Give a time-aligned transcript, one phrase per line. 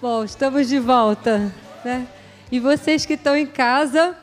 [0.00, 1.52] Bom, estamos de volta,
[1.84, 2.06] né?
[2.52, 4.16] E vocês que estão em casa,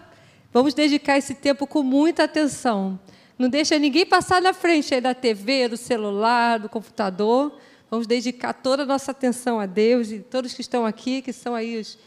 [0.54, 2.97] vamos dedicar esse tempo com muita atenção.
[3.38, 7.59] Não deixa ninguém passar na frente aí da TV, do celular, do computador.
[7.91, 11.54] Vamos dedicar toda a nossa atenção a Deus e todos que estão aqui, que são
[11.54, 12.00] aí os,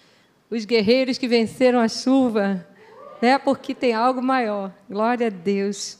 [0.50, 2.66] os guerreiros que venceram a chuva,
[3.20, 3.36] né?
[3.36, 4.72] Porque tem algo maior.
[4.88, 5.98] Glória a Deus.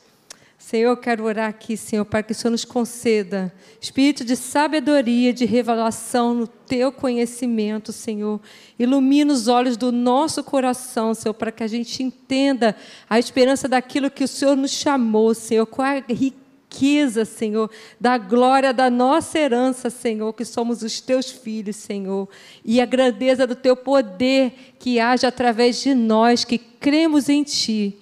[0.59, 5.33] Senhor, eu quero orar aqui, Senhor, para que o Senhor nos conceda espírito de sabedoria,
[5.33, 8.41] de revelação no teu conhecimento, Senhor.
[8.77, 12.75] Ilumina os olhos do nosso coração, Senhor, para que a gente entenda
[13.09, 17.71] a esperança daquilo que o Senhor nos chamou, Senhor, com a riqueza, Senhor,
[18.01, 22.29] da glória da nossa herança, Senhor, que somos os teus filhos, Senhor,
[22.65, 27.97] e a grandeza do teu poder que age através de nós que cremos em Ti.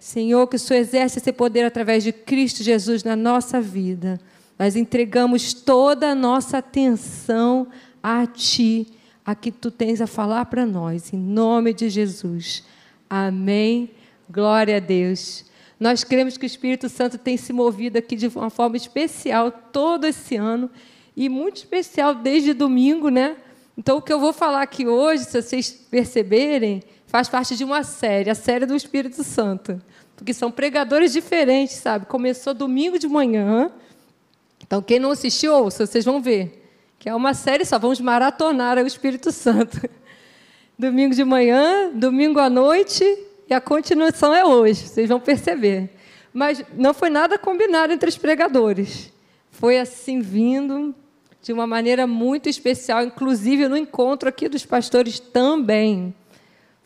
[0.00, 4.18] Senhor, que o Senhor exerce esse poder através de Cristo Jesus na nossa vida.
[4.58, 7.68] Nós entregamos toda a nossa atenção
[8.02, 8.86] a Ti,
[9.24, 12.64] a que Tu tens a falar para nós, em nome de Jesus.
[13.10, 13.90] Amém.
[14.30, 15.44] Glória a Deus.
[15.78, 20.06] Nós cremos que o Espírito Santo tem se movido aqui de uma forma especial todo
[20.06, 20.70] esse ano
[21.14, 23.36] e muito especial desde domingo, né?
[23.76, 27.82] Então, o que eu vou falar aqui hoje, se vocês perceberem, faz parte de uma
[27.82, 29.82] série, a série do Espírito Santo.
[30.14, 32.06] Porque são pregadores diferentes, sabe?
[32.06, 33.72] Começou domingo de manhã.
[34.64, 36.70] Então, quem não assistiu, ouça, vocês vão ver.
[37.00, 39.80] Que é uma série só, vamos maratonar o Espírito Santo.
[40.78, 43.04] Domingo de manhã, domingo à noite,
[43.46, 45.90] e a continuação é hoje, vocês vão perceber.
[46.32, 49.12] Mas não foi nada combinado entre os pregadores.
[49.50, 50.94] Foi assim vindo
[51.42, 56.14] de uma maneira muito especial, inclusive no encontro aqui dos pastores também.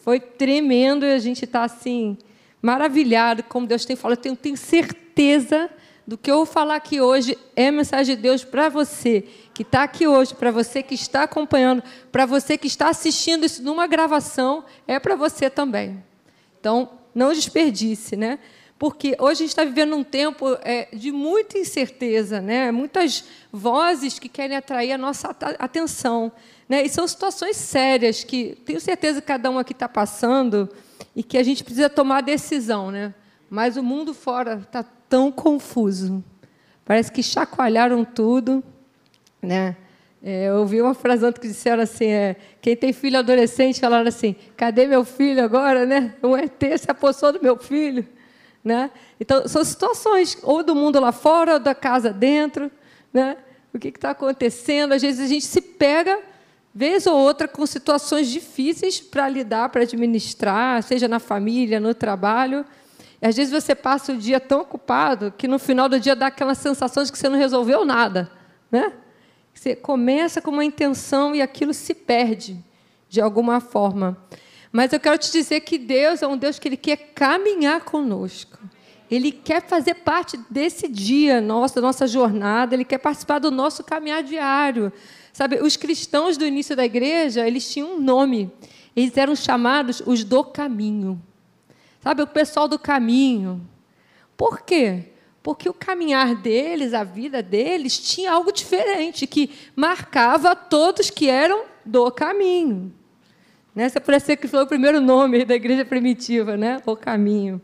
[0.05, 2.19] Foi tremendo e a gente está assim,
[2.61, 4.19] maravilhado como Deus tem falado.
[4.19, 5.71] Eu tenho, tenho certeza
[6.07, 9.83] do que eu vou falar aqui hoje é mensagem de Deus para você que está
[9.83, 11.83] aqui hoje, para você que está acompanhando,
[12.13, 16.05] para você que está assistindo isso numa gravação, é para você também.
[16.61, 18.39] Então, não desperdice, né?
[18.85, 22.71] Porque hoje a gente está vivendo um tempo é, de muita incerteza, né?
[22.71, 26.31] muitas vozes que querem atrair a nossa atenção.
[26.69, 26.83] Né?
[26.85, 30.69] E são situações sérias que tenho certeza que cada um aqui está passando
[31.17, 32.91] e que a gente precisa tomar decisão.
[32.91, 33.15] Né?
[33.49, 36.23] Mas o mundo fora está tão confuso.
[36.85, 38.63] Parece que chacoalharam tudo.
[39.41, 39.79] Né?
[40.23, 44.37] É, eu ouvi uma frase que disseram assim: é, quem tem filho adolescente falaram assim:
[44.55, 45.87] cadê meu filho agora?
[45.87, 46.15] Né?
[46.23, 48.07] Um ET se apossou do meu filho.
[48.65, 48.91] Né?
[49.21, 52.71] Então, são situações, ou do mundo lá fora, ou da casa dentro.
[53.13, 53.37] Né?
[53.75, 54.93] O que está acontecendo?
[54.93, 56.19] Às vezes a gente se pega,
[56.75, 62.65] vez ou outra, com situações difíceis para lidar, para administrar, seja na família, no trabalho.
[63.21, 66.29] E às vezes você passa o dia tão ocupado que no final do dia dá
[66.29, 68.31] aquela sensação de que você não resolveu nada.
[68.71, 68.93] Né?
[69.53, 72.63] Você começa com uma intenção e aquilo se perde
[73.09, 74.17] de alguma forma.
[74.77, 78.59] Mas eu quero te dizer que Deus é um Deus que Ele quer caminhar conosco.
[79.09, 83.85] Ele quer fazer parte desse dia nosso, da nossa jornada, Ele quer participar do nosso
[83.85, 84.93] caminhar diário.
[85.33, 88.51] Sabe, os cristãos do início da igreja, eles tinham um nome.
[88.97, 91.23] Eles eram chamados os do caminho.
[92.01, 93.65] Sabe, o pessoal do caminho.
[94.37, 95.05] Por quê?
[95.41, 101.63] Porque o caminhar deles, a vida deles, tinha algo diferente, que marcava todos que eram
[101.87, 102.93] do caminho.
[103.75, 103.89] Né?
[103.89, 106.81] Você parece ser que foi o primeiro nome da igreja primitiva, né?
[106.87, 107.61] o caminho.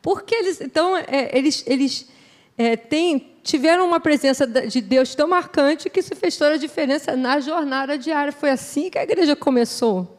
[0.00, 2.08] Porque eles, então, é, eles, eles
[2.56, 7.16] é, têm, tiveram uma presença de Deus tão marcante que isso fez toda a diferença
[7.16, 8.32] na jornada diária.
[8.32, 10.18] Foi assim que a igreja começou.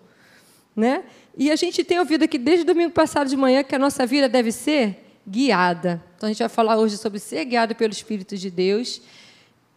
[0.75, 1.03] Né?
[1.38, 4.28] E a gente tem ouvido aqui desde domingo passado de manhã que a nossa vida
[4.28, 4.97] deve ser
[5.28, 6.03] guiada.
[6.16, 9.01] Então a gente vai falar hoje sobre ser guiado pelo Espírito de Deus.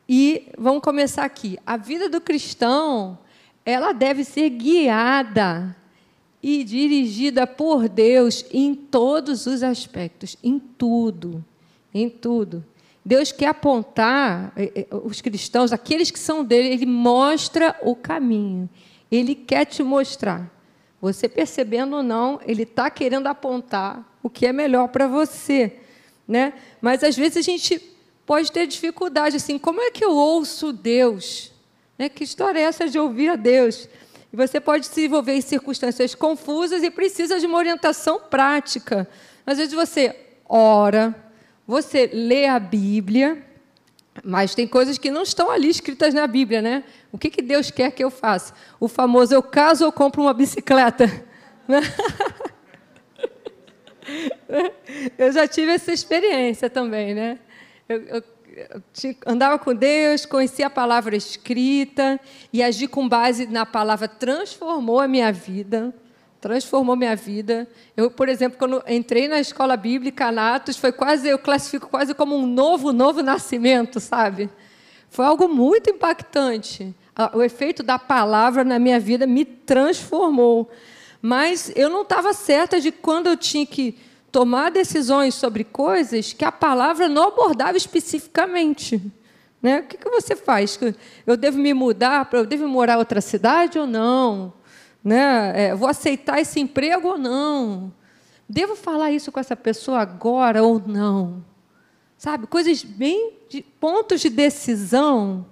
[0.08, 1.58] E vamos começar aqui.
[1.64, 3.18] A vida do cristão
[3.64, 5.74] ela deve ser guiada
[6.42, 11.42] e dirigida por Deus em todos os aspectos, em tudo,
[11.92, 12.62] em tudo.
[13.02, 18.68] Deus quer apontar eh, eh, os cristãos, aqueles que são dele, ele mostra o caminho.
[19.10, 20.50] Ele quer te mostrar.
[21.00, 25.80] Você percebendo ou não, ele está querendo apontar o que é melhor para você,
[26.26, 26.54] né?
[26.80, 27.78] Mas às vezes a gente
[28.26, 31.53] pode ter dificuldade assim, como é que eu ouço Deus?
[31.98, 32.08] Né?
[32.08, 33.88] Que história é essa de ouvir a Deus?
[34.32, 39.08] E você pode se envolver em circunstâncias confusas e precisa de uma orientação prática.
[39.46, 40.14] Às vezes você
[40.48, 41.14] ora,
[41.66, 43.44] você lê a Bíblia,
[44.22, 46.84] mas tem coisas que não estão ali escritas na Bíblia, né?
[47.12, 48.52] O que, que Deus quer que eu faça?
[48.78, 51.08] O famoso eu caso ou compro uma bicicleta.
[55.18, 57.38] eu já tive essa experiência também, né?
[57.88, 58.22] Eu, eu
[59.26, 62.20] andava com Deus, conhecia a palavra escrita
[62.52, 65.94] e agir com base na palavra transformou a minha vida.
[66.40, 67.66] Transformou minha vida.
[67.96, 72.36] Eu, por exemplo, quando entrei na escola bíblica, Natos, foi quase, eu classifico quase como
[72.36, 74.50] um novo, novo nascimento, sabe?
[75.08, 76.94] Foi algo muito impactante.
[77.32, 80.70] O efeito da palavra na minha vida me transformou.
[81.22, 83.96] Mas eu não estava certa de quando eu tinha que
[84.34, 89.00] tomar decisões sobre coisas que a palavra não abordava especificamente.
[89.62, 89.78] Né?
[89.78, 90.76] O que, que você faz?
[91.24, 92.28] Eu devo me mudar?
[92.32, 94.52] Eu devo morar em outra cidade ou não?
[95.04, 95.52] Né?
[95.54, 97.92] É, vou aceitar esse emprego ou não?
[98.48, 101.44] Devo falar isso com essa pessoa agora ou não?
[102.18, 102.48] Sabe?
[102.48, 105.46] Coisas bem de pontos de decisão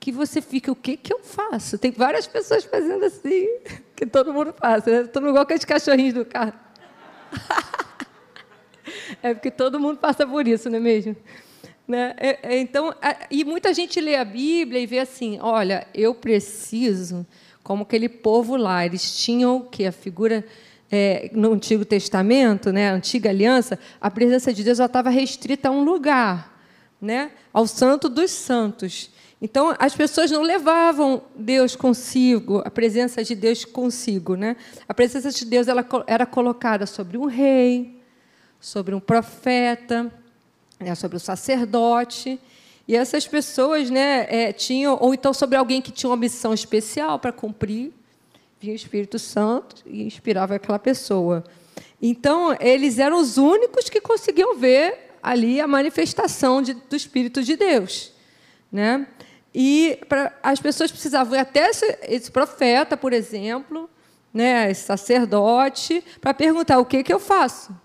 [0.00, 1.76] que você fica, o que, que eu faço?
[1.76, 3.48] Tem várias pessoas fazendo assim,
[3.94, 4.82] que todo mundo faz.
[4.86, 5.02] Né?
[5.04, 6.54] Todo mundo igual aqueles cachorrinhos do carro.
[9.22, 11.16] É porque todo mundo passa por isso, não é mesmo?
[11.86, 12.14] Né?
[12.16, 12.94] É, é, então,
[13.30, 17.26] e muita gente lê a Bíblia e vê assim: olha, eu preciso,
[17.62, 19.84] como aquele povo lá, eles tinham o que?
[19.84, 20.44] A figura.
[20.96, 25.82] É, no Antigo Testamento, né, antiga aliança, a presença de Deus estava restrita a um
[25.82, 26.62] lugar,
[27.00, 29.10] né, ao Santo dos Santos.
[29.44, 34.36] Então, as pessoas não levavam Deus consigo, a presença de Deus consigo.
[34.36, 34.56] Né?
[34.88, 37.93] A presença de Deus ela era colocada sobre um rei,
[38.64, 40.10] sobre um profeta,
[40.80, 42.40] né, sobre o sacerdote.
[42.88, 47.18] E essas pessoas né, é, tinham, ou então sobre alguém que tinha uma missão especial
[47.18, 47.92] para cumprir,
[48.58, 51.44] vinha o Espírito Santo e inspirava aquela pessoa.
[52.00, 57.56] Então, eles eram os únicos que conseguiam ver ali a manifestação de, do Espírito de
[57.56, 58.12] Deus.
[58.72, 59.06] Né?
[59.54, 63.90] E pra, as pessoas precisavam ir até esse, esse profeta, por exemplo,
[64.32, 67.83] né, esse sacerdote, para perguntar o que, que eu faço.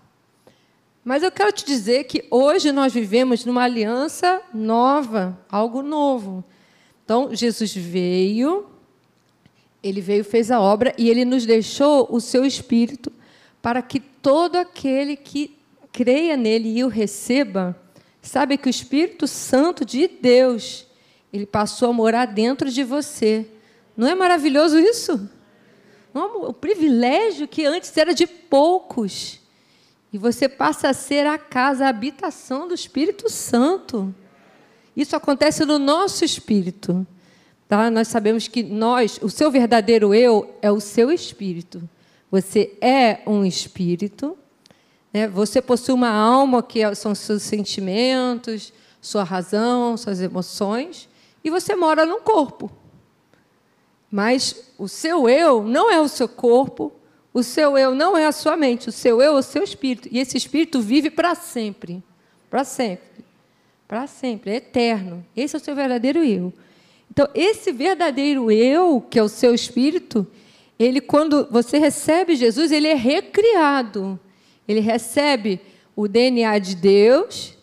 [1.04, 6.44] Mas eu quero te dizer que hoje nós vivemos numa aliança nova, algo novo.
[7.04, 8.66] Então, Jesus veio,
[9.82, 13.10] ele veio, fez a obra e ele nos deixou o seu espírito
[13.62, 15.56] para que todo aquele que
[15.92, 17.76] creia nele e o receba,
[18.22, 20.86] sabe que o Espírito Santo de Deus,
[21.32, 23.46] ele passou a morar dentro de você.
[23.96, 25.28] Não é maravilhoso isso?
[26.14, 29.39] O privilégio que antes era de poucos.
[30.12, 34.12] E você passa a ser a casa, a habitação do Espírito Santo.
[34.96, 37.06] Isso acontece no nosso espírito.
[37.68, 37.90] Tá?
[37.90, 41.88] Nós sabemos que nós, o seu verdadeiro eu é o seu espírito.
[42.30, 44.36] Você é um espírito.
[45.12, 45.28] Né?
[45.28, 51.08] Você possui uma alma que é, são seus sentimentos, sua razão, suas emoções.
[51.44, 52.70] E você mora num corpo.
[54.10, 56.92] Mas o seu eu não é o seu corpo,
[57.32, 60.08] o seu eu não é a sua mente, o seu eu é o seu espírito.
[60.10, 62.02] E esse espírito vive para sempre.
[62.48, 63.24] Para sempre.
[63.86, 64.50] Para sempre.
[64.50, 65.24] É eterno.
[65.36, 66.52] Esse é o seu verdadeiro eu.
[67.10, 70.26] Então, esse verdadeiro eu, que é o seu espírito,
[70.78, 74.18] ele, quando você recebe Jesus, ele é recriado.
[74.66, 75.60] Ele recebe
[75.94, 77.56] o DNA de Deus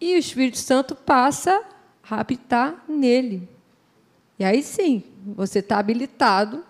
[0.00, 1.62] e o Espírito Santo passa
[2.08, 3.48] a habitar nele.
[4.38, 6.64] E aí sim, você está habilitado,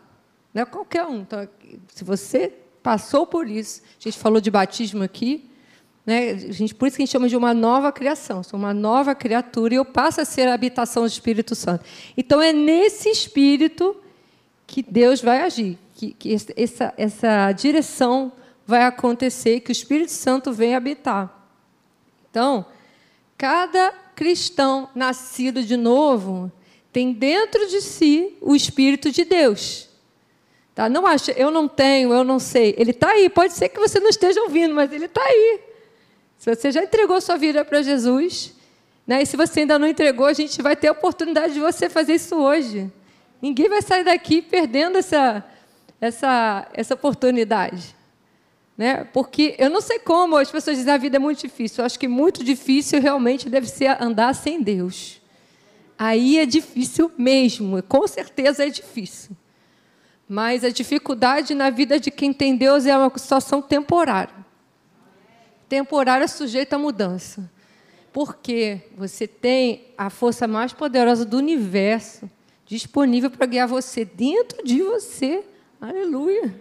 [0.53, 1.21] não é qualquer um.
[1.21, 1.49] Então,
[1.89, 2.53] se você
[2.83, 5.51] passou por isso, a gente falou de batismo aqui,
[6.05, 6.31] né?
[6.31, 9.15] a gente, por isso que a gente chama de uma nova criação, sou uma nova
[9.15, 11.85] criatura e eu passo a ser a habitação do Espírito Santo.
[12.17, 13.97] Então é nesse espírito
[14.67, 18.33] que Deus vai agir, que, que essa, essa direção
[18.67, 21.37] vai acontecer, que o Espírito Santo vem habitar.
[22.31, 22.65] Então,
[23.37, 26.51] cada cristão nascido de novo
[26.93, 29.90] tem dentro de si o Espírito de Deus.
[30.81, 30.89] Tá?
[30.89, 32.75] Não acha, eu não tenho, eu não sei.
[32.79, 33.29] Ele está aí.
[33.29, 35.61] Pode ser que você não esteja ouvindo, mas ele está aí.
[36.39, 38.55] Se você já entregou sua vida para Jesus,
[39.07, 39.21] né?
[39.21, 42.15] e se você ainda não entregou, a gente vai ter a oportunidade de você fazer
[42.15, 42.91] isso hoje.
[43.43, 45.45] Ninguém vai sair daqui perdendo essa,
[46.01, 47.95] essa, essa oportunidade.
[48.75, 49.05] Né?
[49.13, 51.83] Porque eu não sei como as pessoas dizem a vida é muito difícil.
[51.83, 55.21] Eu acho que muito difícil realmente deve ser andar sem Deus.
[55.99, 59.37] Aí é difícil mesmo, com certeza é difícil.
[60.33, 64.33] Mas a dificuldade na vida de quem tem Deus é uma situação temporária.
[65.69, 67.51] Temporária sujeita à mudança.
[68.13, 72.31] Porque você tem a força mais poderosa do universo
[72.65, 75.43] disponível para guiar você dentro de você.
[75.81, 76.55] Aleluia.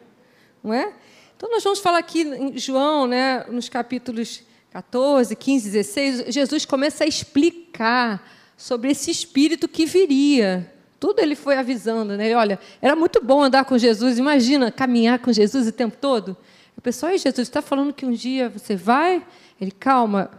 [0.64, 0.92] Não é?
[1.38, 7.04] Então nós vamos falar aqui em João, né, nos capítulos 14, 15, 16, Jesus começa
[7.04, 12.36] a explicar sobre esse espírito que viria tudo ele foi avisando, né?
[12.36, 14.18] Olha, era muito bom andar com Jesus.
[14.18, 16.36] Imagina caminhar com Jesus o tempo todo.
[16.78, 19.26] O pessoal, Jesus está falando que um dia você vai.
[19.60, 20.30] Ele, calma,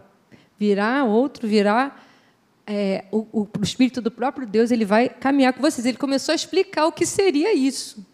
[0.59, 1.95] virá, outro virá.
[2.67, 5.85] é, o, o, Espírito do próprio Deus ele vai caminhar com vocês.
[5.85, 8.05] Ele começou a explicar o que seria isso.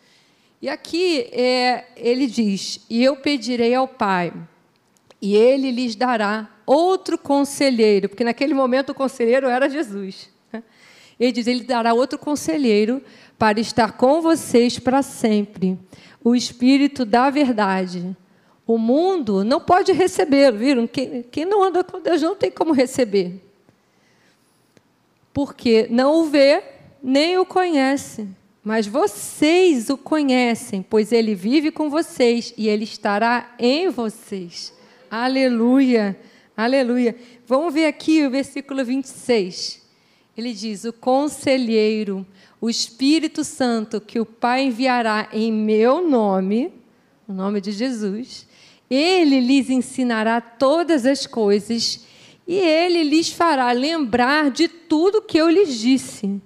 [0.61, 4.33] E aqui é, ele diz: E eu pedirei ao Pai,
[5.21, 10.29] e ele lhes dará outro conselheiro, porque naquele momento o conselheiro era Jesus.
[11.19, 13.01] Ele diz: Ele dará outro conselheiro
[13.37, 15.77] para estar com vocês para sempre,
[16.23, 18.15] o Espírito da Verdade.
[18.65, 20.87] O mundo não pode recebê-lo, viram?
[20.87, 23.41] Quem, quem não anda com Deus não tem como receber.
[25.33, 26.61] Porque não o vê,
[27.01, 28.27] nem o conhece.
[28.61, 34.73] Mas vocês o conhecem, pois ele vive com vocês e ele estará em vocês.
[35.09, 36.19] Aleluia,
[36.55, 37.15] aleluia.
[37.45, 39.86] Vamos ver aqui o versículo 26.
[40.37, 42.25] Ele diz: O conselheiro,
[42.61, 46.71] o Espírito Santo, que o Pai enviará em meu nome,
[47.27, 48.47] o nome de Jesus,
[48.89, 52.05] ele lhes ensinará todas as coisas
[52.47, 56.39] e ele lhes fará lembrar de tudo que eu lhes disse.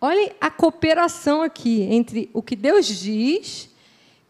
[0.00, 3.68] Olhem a cooperação aqui entre o que Deus diz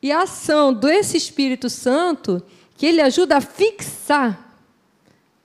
[0.03, 2.43] e a ação desse Espírito Santo,
[2.77, 4.59] que ele ajuda a fixar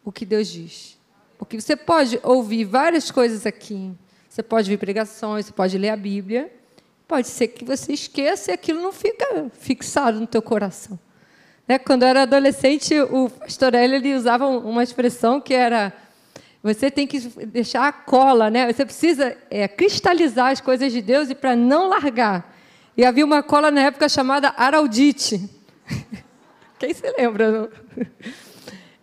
[0.03, 0.96] o que Deus diz.
[1.37, 3.91] Porque você pode ouvir várias coisas aqui.
[4.29, 6.51] Você pode ouvir pregações, você pode ler a Bíblia.
[7.07, 10.99] Pode ser que você esqueça e aquilo não fica fixado no teu coração.
[11.67, 11.77] Né?
[11.79, 15.93] Quando eu era adolescente, o pastor Hélio ele usava uma expressão que era
[16.61, 18.71] você tem que deixar a cola, né?
[18.71, 22.53] Você precisa é, cristalizar as coisas de Deus e para não largar.
[22.97, 25.49] E havia uma cola na época chamada araldite.
[26.77, 27.51] Quem se lembra?
[27.51, 27.69] Não?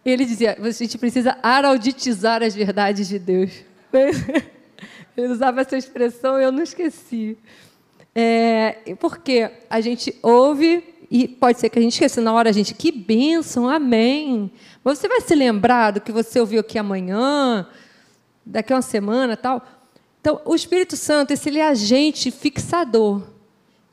[0.04, 3.50] Ele dizia: a gente precisa aralditizar as verdades de Deus.
[5.16, 7.38] Ele usava essa expressão e eu não esqueci.
[8.14, 12.52] É, porque a gente ouve e pode ser que a gente esqueça na hora, a
[12.52, 14.50] gente, que bênção, amém.
[14.82, 17.68] Mas você vai se lembrar do que você ouviu aqui amanhã,
[18.44, 19.64] daqui a uma semana tal.
[20.20, 23.23] Então, o Espírito Santo, esse ele é agente fixador.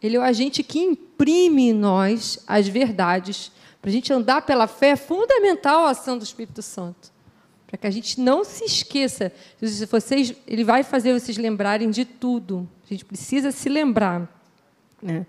[0.02, 3.52] Ele é o agente que imprime em nós as verdades.
[3.82, 7.12] Para a gente andar pela fé, é fundamental a ação do Espírito Santo.
[7.66, 9.32] Para que a gente não se esqueça.
[9.90, 12.70] Vocês, ele vai fazer vocês lembrarem de tudo.
[12.86, 14.30] A gente precisa se lembrar.
[15.02, 15.26] Né?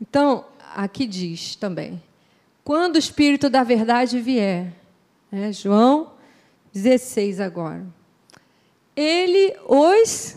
[0.00, 2.00] Então, aqui diz também:
[2.62, 4.72] quando o Espírito da Verdade vier,
[5.32, 6.12] né, João
[6.72, 7.84] 16 agora,
[8.94, 10.36] ele os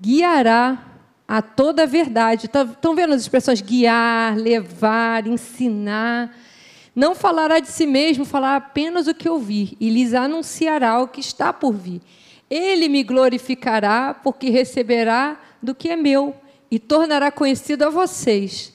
[0.00, 0.86] guiará
[1.28, 2.46] a toda a verdade.
[2.46, 6.34] Estão vendo as expressões guiar, levar, ensinar?
[6.94, 11.20] Não falará de si mesmo, falará apenas o que ouvir, e lhes anunciará o que
[11.20, 12.00] está por vir.
[12.50, 16.34] Ele me glorificará, porque receberá do que é meu,
[16.70, 18.72] e tornará conhecido a vocês.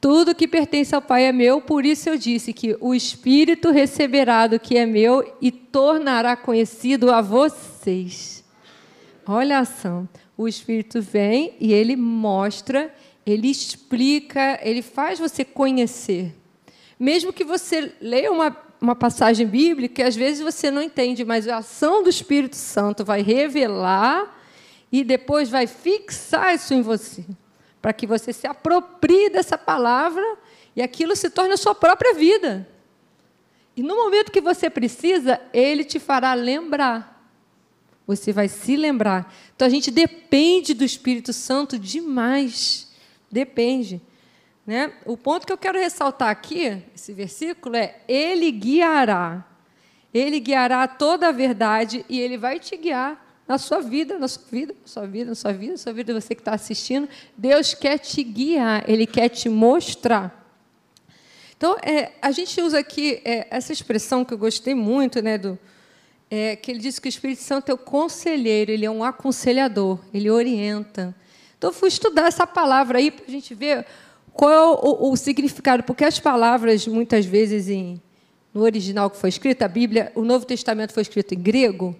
[0.00, 4.46] Tudo que pertence ao Pai é meu, por isso eu disse que o Espírito receberá
[4.46, 8.44] do que é meu e tornará conhecido a vocês.
[9.26, 10.08] Olha a ação.
[10.36, 12.94] O Espírito vem e ele mostra,
[13.24, 16.32] ele explica, ele faz você conhecer.
[16.98, 21.58] Mesmo que você leia uma, uma passagem bíblica, às vezes você não entende, mas a
[21.58, 24.38] ação do Espírito Santo vai revelar
[24.90, 27.24] e depois vai fixar isso em você
[27.86, 30.36] para que você se aproprie dessa palavra
[30.74, 32.68] e aquilo se torne a sua própria vida.
[33.76, 37.30] E no momento que você precisa, ele te fará lembrar.
[38.04, 39.32] Você vai se lembrar.
[39.54, 42.90] Então a gente depende do Espírito Santo demais.
[43.30, 44.02] Depende.
[44.66, 44.92] Né?
[45.04, 49.46] O ponto que eu quero ressaltar aqui, esse versículo, é: Ele guiará.
[50.12, 54.42] Ele guiará toda a verdade e ele vai te guiar na sua vida, na sua
[54.50, 57.08] vida, na sua vida, na sua vida, na sua vida, você que está assistindo.
[57.36, 60.44] Deus quer te guiar, Ele quer te mostrar.
[61.56, 65.58] Então, é, a gente usa aqui é, essa expressão que eu gostei muito, né, do,
[66.30, 69.98] é, que ele diz que o Espírito Santo é o conselheiro, ele é um aconselhador,
[70.12, 71.14] ele orienta.
[71.56, 73.86] Então, eu fui estudar essa palavra aí para a gente ver
[74.36, 78.00] qual é o, o, significado, porque as palavras, muitas vezes, em,
[78.52, 81.96] no original que foi escrito, a Bíblia, o Novo Testamento foi escrito em grego,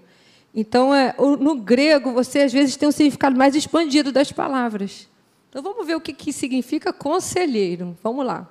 [0.56, 5.06] então, é, no grego, você às vezes tem um significado mais expandido das palavras.
[5.50, 7.94] Então, vamos ver o que, que significa conselheiro.
[8.02, 8.50] Vamos lá.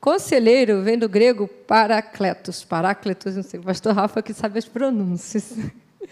[0.00, 2.64] Conselheiro vem do grego paracletos.
[2.64, 5.54] Paracletos, não sei, o pastor Rafa que sabe as pronúncias.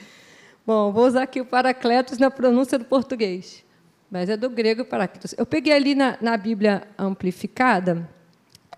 [0.65, 3.65] Bom, vou usar aqui o paracletos na pronúncia do português,
[4.11, 5.35] mas é do grego paracletos.
[5.37, 8.09] Eu peguei ali na, na Bíblia amplificada,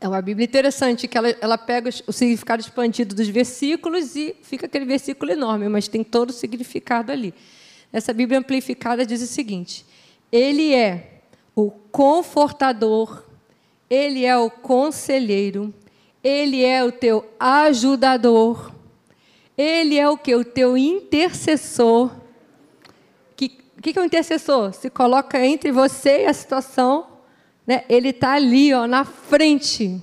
[0.00, 4.66] é uma Bíblia interessante, que ela, ela pega o significado expandido dos versículos e fica
[4.66, 7.34] aquele versículo enorme, mas tem todo o significado ali.
[7.92, 9.84] Essa Bíblia amplificada diz o seguinte:
[10.30, 11.22] Ele é
[11.54, 13.24] o confortador,
[13.90, 15.74] Ele é o conselheiro,
[16.22, 18.72] Ele é o teu ajudador,
[19.56, 20.32] Ele é o que?
[20.36, 22.12] O teu intercessor,
[23.78, 24.72] o que é o intercessor?
[24.72, 27.06] Se coloca entre você e a situação,
[27.64, 27.84] né?
[27.88, 30.02] ele está ali, ó, na frente.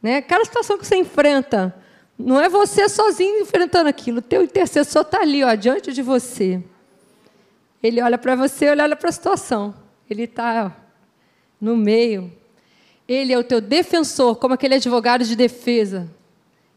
[0.00, 0.16] Né?
[0.16, 1.76] Aquela situação que você enfrenta,
[2.18, 6.62] não é você sozinho enfrentando aquilo, o teu intercessor está ali, ó, diante de você.
[7.82, 9.74] Ele olha para você, ele olha para a situação.
[10.08, 10.74] Ele está
[11.60, 12.32] no meio.
[13.06, 16.10] Ele é o teu defensor, como aquele advogado de defesa.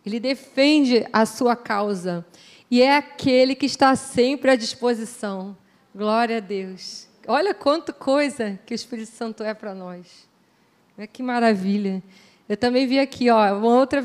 [0.05, 2.25] Ele defende a sua causa.
[2.69, 5.55] E é aquele que está sempre à disposição.
[5.93, 7.07] Glória a Deus.
[7.27, 10.27] Olha quanto coisa que o Espírito Santo é para nós.
[11.13, 12.03] Que maravilha.
[12.47, 14.03] Eu também vi aqui, ó, uma outra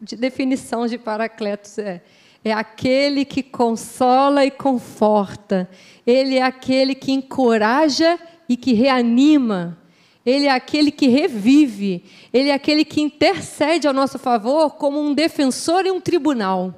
[0.00, 2.02] definição de Paracletos é
[2.44, 5.68] é aquele que consola e conforta.
[6.06, 8.18] Ele é aquele que encoraja
[8.48, 9.78] e que reanima.
[10.24, 12.04] Ele é aquele que revive.
[12.32, 16.74] Ele é aquele que intercede ao nosso favor como um defensor em um tribunal.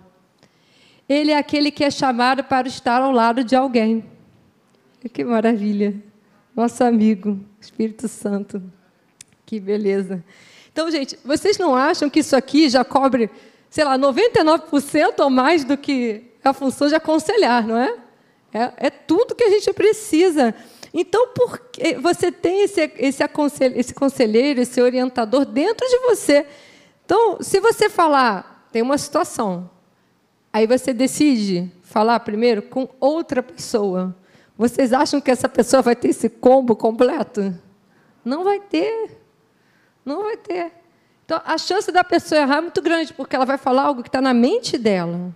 [1.08, 4.04] Ele é aquele que é chamado para estar ao lado de alguém.
[5.08, 5.94] Que maravilha.
[6.54, 8.62] Nosso amigo, Espírito Santo.
[9.44, 10.22] Que beleza.
[10.72, 13.30] Então, gente, vocês não acham que isso aqui já cobre,
[13.68, 17.96] sei lá, 99% ou mais do que a função de aconselhar, não é?
[18.52, 20.54] É, é tudo que a gente precisa.
[20.92, 23.22] Então, por que você tem esse, esse,
[23.74, 26.46] esse conselheiro, esse orientador dentro de você?
[27.04, 29.70] Então, se você falar, tem uma situação,
[30.52, 34.14] aí você decide falar primeiro com outra pessoa.
[34.56, 37.54] Vocês acham que essa pessoa vai ter esse combo completo?
[38.24, 39.18] Não vai ter.
[40.04, 40.72] Não vai ter.
[41.24, 44.08] Então, a chance da pessoa errar é muito grande, porque ela vai falar algo que
[44.08, 45.34] está na mente dela.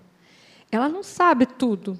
[0.71, 1.99] Ela não sabe tudo.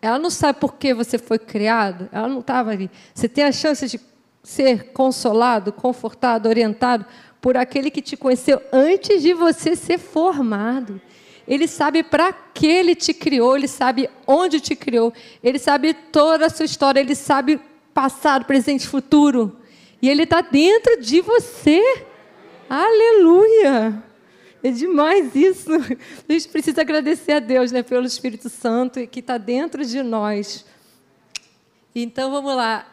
[0.00, 2.08] Ela não sabe por que você foi criado.
[2.12, 2.90] Ela não estava ali.
[3.14, 4.00] Você tem a chance de
[4.42, 7.04] ser consolado, confortado, orientado
[7.40, 11.00] por aquele que te conheceu antes de você ser formado.
[11.48, 16.44] Ele sabe para que ele te criou, ele sabe onde te criou, ele sabe toda
[16.44, 17.58] a sua história, ele sabe
[17.94, 19.56] passado, presente, futuro.
[20.02, 21.82] E ele está dentro de você.
[22.68, 24.04] Aleluia!
[24.62, 25.70] É demais isso.
[26.28, 30.66] A gente precisa agradecer a Deus né, pelo Espírito Santo que está dentro de nós.
[31.94, 32.86] Então vamos lá.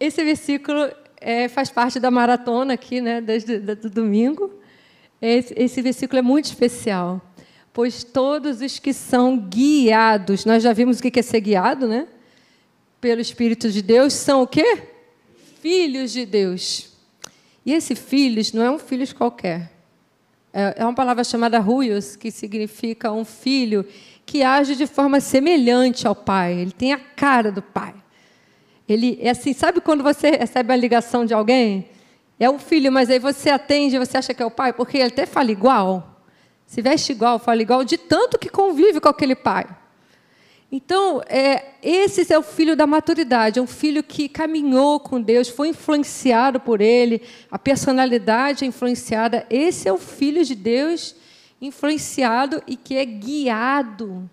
[0.00, 4.50] Esse versículo é, faz parte da maratona aqui, né, desde do domingo.
[5.20, 7.20] Esse, esse versículo é muito especial
[7.74, 12.06] pois todos os que são guiados, nós já vimos o que é ser guiado, né?
[13.00, 14.84] Pelo Espírito de Deus, são o quê?
[15.60, 16.92] Filhos de Deus.
[17.66, 19.72] E esse filhos não é um filho qualquer.
[20.52, 23.84] É, é uma palavra chamada ruios, que significa um filho
[24.24, 26.54] que age de forma semelhante ao pai.
[26.54, 27.92] Ele tem a cara do pai.
[28.88, 31.88] Ele é assim, sabe quando você recebe a ligação de alguém?
[32.38, 35.08] É o filho, mas aí você atende, você acha que é o pai, porque ele
[35.08, 36.13] até fala igual
[36.66, 39.66] se veste igual, fala igual, de tanto que convive com aquele pai.
[40.70, 45.48] Então, é, esse é o filho da maturidade, é um filho que caminhou com Deus,
[45.48, 49.46] foi influenciado por ele, a personalidade é influenciada.
[49.48, 51.14] Esse é o filho de Deus
[51.60, 54.28] influenciado e que é guiado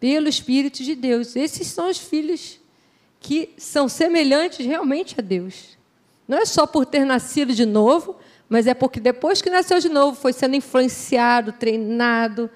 [0.00, 1.36] pelo Espírito de Deus.
[1.36, 2.58] Esses são os filhos
[3.20, 5.78] que são semelhantes realmente a Deus.
[6.26, 8.16] Não é só por ter nascido de novo,
[8.48, 12.50] mas é porque depois que nasceu de novo, foi sendo influenciado, treinado,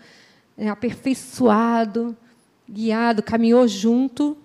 [0.57, 2.17] é, aperfeiçoado,
[2.69, 4.37] guiado, caminhou junto.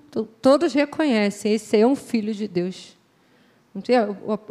[0.41, 2.97] Todos reconhecem, esse é um filho de Deus.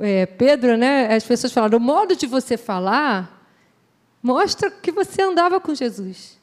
[0.01, 3.45] É, Pedro, né, as pessoas falaram, o modo de você falar
[4.23, 6.41] mostra que você andava com Jesus.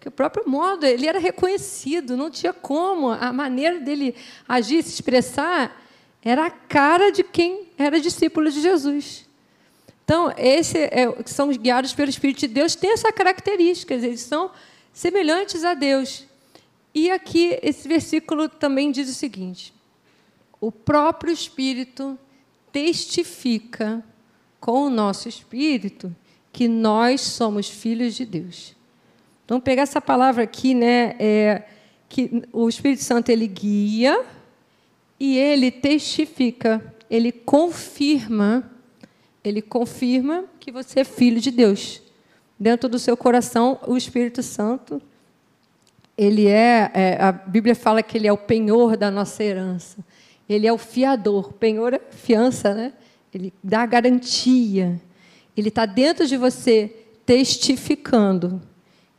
[0.00, 3.10] Que o próprio modo, ele era reconhecido, não tinha como.
[3.10, 4.14] A maneira dele
[4.48, 5.80] agir, se expressar,
[6.24, 9.28] era a cara de quem era discípulo de Jesus.
[10.04, 14.50] Então, esse é, são guiados pelo Espírito de Deus, têm essa característica, eles são
[14.92, 16.26] semelhantes a Deus.
[16.94, 19.72] E aqui, esse versículo também diz o seguinte:
[20.60, 22.18] o próprio Espírito
[22.72, 24.04] testifica
[24.60, 26.14] com o nosso espírito
[26.52, 28.74] que nós somos filhos de Deus.
[29.44, 31.64] Então, pegar essa palavra aqui, né, é
[32.08, 34.24] que o Espírito Santo ele guia
[35.18, 38.70] e ele testifica, ele confirma
[39.44, 42.02] ele confirma que você é filho de Deus.
[42.58, 45.02] Dentro do seu coração, o Espírito Santo,
[46.16, 49.98] ele é, é, a Bíblia fala que ele é o penhor da nossa herança.
[50.48, 51.52] Ele é o fiador.
[51.54, 52.92] Penhor é fiança, né?
[53.34, 55.00] Ele dá garantia.
[55.56, 58.60] Ele está dentro de você, testificando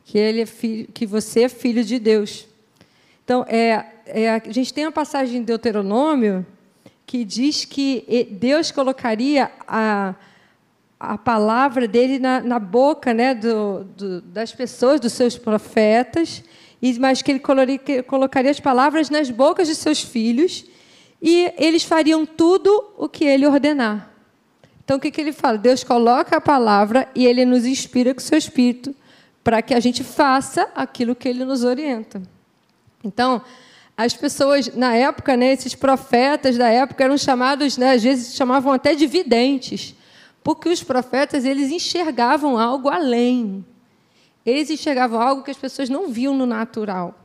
[0.04, 2.46] que ele é filho, que você é filho de Deus.
[3.24, 6.46] Então, é, é, a gente tem uma passagem em Deuteronômio
[7.06, 10.14] que diz que Deus colocaria a,
[10.98, 16.42] a palavra dele na, na boca né, do, do, das pessoas, dos seus profetas,
[16.98, 17.42] mas que ele
[18.02, 20.66] colocaria as palavras nas bocas de seus filhos
[21.20, 24.10] e eles fariam tudo o que ele ordenar.
[24.84, 25.56] Então, o que, que ele fala?
[25.56, 28.94] Deus coloca a palavra e ele nos inspira com o seu espírito
[29.42, 32.20] para que a gente faça aquilo que ele nos orienta.
[33.02, 33.42] Então,
[33.96, 38.72] as pessoas, na época, né, esses profetas da época eram chamados, né, às vezes chamavam
[38.72, 39.94] até de videntes,
[40.42, 43.64] porque os profetas eles enxergavam algo além.
[44.44, 47.18] Eles enxergavam algo que as pessoas não viam no natural.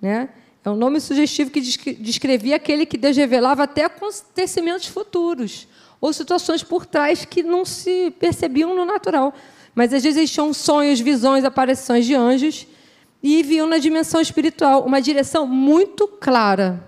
[0.00, 0.28] Né?
[0.64, 5.66] É um nome sugestivo que descrevia aquele que Deus revelava até acontecimentos futuros
[6.00, 9.34] ou situações por trás que não se percebiam no natural.
[9.74, 12.66] Mas às vezes eles tinham sonhos, visões, aparições de anjos
[13.24, 16.86] e viam na dimensão espiritual uma direção muito clara,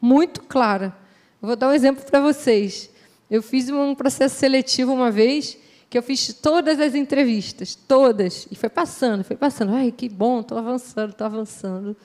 [0.00, 0.96] muito clara.
[1.40, 2.88] Vou dar um exemplo para vocês.
[3.28, 5.58] Eu fiz um processo seletivo uma vez
[5.90, 9.74] que eu fiz todas as entrevistas, todas, e foi passando, foi passando.
[9.74, 11.96] Ai, que bom, estou avançando, estou avançando.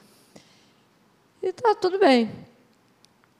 [1.44, 2.32] E está tudo bem.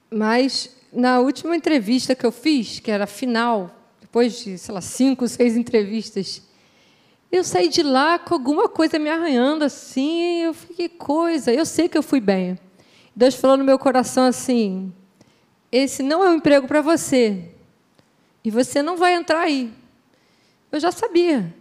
[0.08, 5.26] Mas na última entrevista que eu fiz, que era final, depois de, sei lá, cinco,
[5.26, 6.47] seis entrevistas,
[7.30, 11.88] eu saí de lá com alguma coisa me arranhando assim, eu fiquei, coisa, eu sei
[11.88, 12.58] que eu fui bem.
[13.14, 14.92] Deus falou no meu coração assim:
[15.70, 17.50] esse não é um emprego para você,
[18.44, 19.72] e você não vai entrar aí.
[20.70, 21.54] Eu já sabia.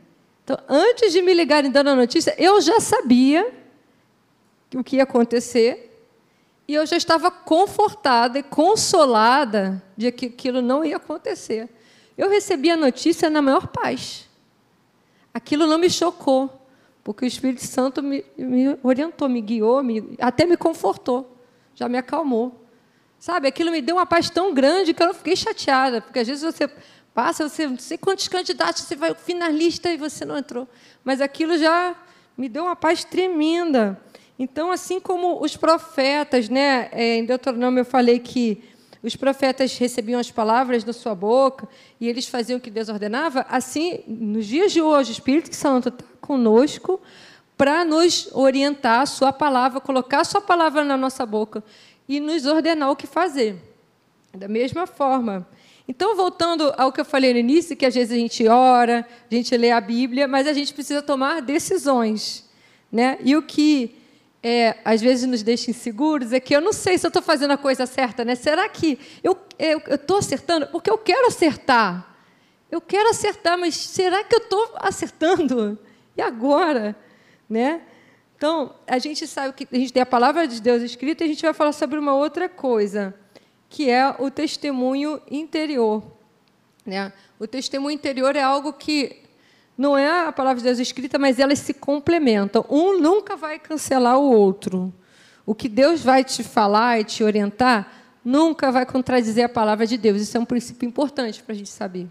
[0.44, 3.54] Então, antes de me ligarem dando a notícia, eu já sabia
[4.74, 5.88] o que ia acontecer
[6.68, 11.70] e eu já estava confortada e consolada de que aquilo não ia acontecer.
[12.18, 14.27] Eu recebi a notícia na maior paz.
[15.38, 16.68] Aquilo não me chocou,
[17.04, 21.38] porque o Espírito Santo me, me orientou, me guiou, me, até me confortou,
[21.76, 22.66] já me acalmou.
[23.20, 26.28] Sabe, aquilo me deu uma paz tão grande que eu não fiquei chateada, porque às
[26.28, 26.68] vezes você
[27.14, 30.68] passa, você não sei quantos candidatos, você vai finalista e você não entrou.
[31.04, 31.96] Mas aquilo já
[32.36, 34.02] me deu uma paz tremenda.
[34.40, 38.64] Então, assim como os profetas, né, é, em Deuteronômio eu falei que
[39.08, 41.68] os profetas recebiam as palavras da sua boca
[42.00, 45.90] e eles faziam o que Deus ordenava, assim, nos dias de hoje, o Espírito Santo
[45.90, 47.00] está conosco
[47.58, 51.64] para nos orientar a sua palavra, colocar a sua palavra na nossa boca
[52.08, 53.56] e nos ordenar o que fazer.
[54.34, 55.48] Da mesma forma.
[55.88, 59.34] Então, voltando ao que eu falei no início, que às vezes a gente ora, a
[59.34, 62.48] gente lê a Bíblia, mas a gente precisa tomar decisões.
[62.92, 63.18] Né?
[63.24, 63.97] E o que
[64.42, 67.52] é, às vezes nos deixa inseguros é que eu não sei se eu estou fazendo
[67.52, 68.36] a coisa certa, né?
[68.36, 69.38] Será que eu
[69.90, 70.68] estou acertando?
[70.68, 72.16] Porque eu quero acertar.
[72.70, 75.80] Eu quero acertar, mas será que eu estou acertando?
[76.16, 76.96] E agora?
[77.50, 77.82] Né?
[78.36, 81.28] Então, a gente sabe que a gente tem a palavra de Deus escrita e a
[81.30, 83.16] gente vai falar sobre uma outra coisa,
[83.70, 86.04] que é o testemunho interior.
[86.86, 87.12] Né?
[87.40, 89.24] O testemunho interior é algo que
[89.78, 92.66] não é a palavra de Deus escrita, mas elas se complementam.
[92.70, 94.92] Um nunca vai cancelar o outro.
[95.46, 97.94] O que Deus vai te falar e te orientar
[98.26, 100.22] nunca vai contradizer a palavra de Deus.
[100.22, 102.08] Isso é um princípio importante para a gente saber.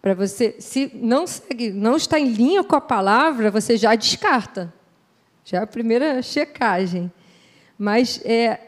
[0.00, 4.72] Para você, se não segue, não está em linha com a palavra, você já descarta.
[5.44, 7.12] Já é a primeira checagem.
[7.76, 8.60] Mas é,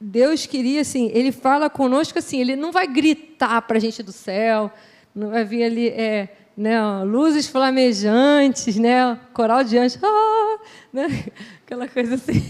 [0.00, 4.12] Deus queria assim, Ele fala conosco assim, Ele não vai gritar para a gente do
[4.12, 4.70] céu,
[5.14, 5.88] não vai vir ali.
[5.88, 10.58] É, né, luzes flamejantes, né, coral de anjos, ah,
[10.92, 11.06] né,
[11.64, 12.42] aquela coisa assim.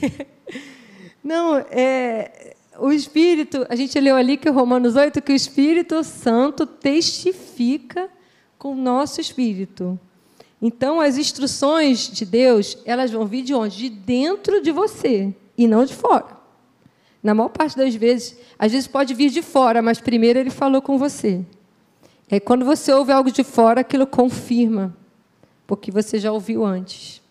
[1.24, 6.64] Não, é, o Espírito, a gente leu ali que Romanos 8, que o Espírito Santo
[6.66, 8.08] testifica
[8.58, 9.98] com o nosso espírito.
[10.60, 13.76] Então, as instruções de Deus, elas vão vir de onde?
[13.76, 16.36] De dentro de você e não de fora.
[17.22, 20.80] Na maior parte das vezes, às vezes pode vir de fora, mas primeiro ele falou
[20.80, 21.44] com você.
[22.28, 24.96] É quando você ouve algo de fora, aquilo confirma,
[25.66, 27.22] porque você já ouviu antes.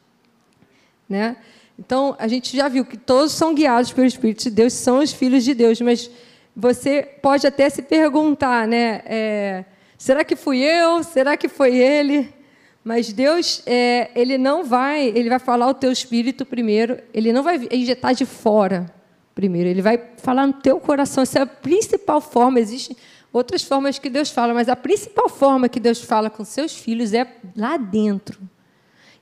[1.08, 1.38] Né?
[1.78, 5.12] Então, a gente já viu que todos são guiados pelo Espírito de Deus, são os
[5.12, 6.10] filhos de Deus, mas
[6.56, 9.02] você pode até se perguntar, né?
[9.06, 9.66] É,
[9.98, 11.04] será que fui eu?
[11.04, 12.34] Será que foi ele?
[12.82, 17.44] Mas Deus, é, ele não vai, ele vai falar o teu espírito primeiro, ele não
[17.44, 18.94] vai injetar de fora
[19.34, 21.24] primeiro, ele vai falar no teu coração.
[21.24, 22.60] Essa é a principal forma.
[22.60, 22.96] Existe
[23.38, 27.14] outras formas que Deus fala, mas a principal forma que Deus fala com seus filhos
[27.14, 28.40] é lá dentro.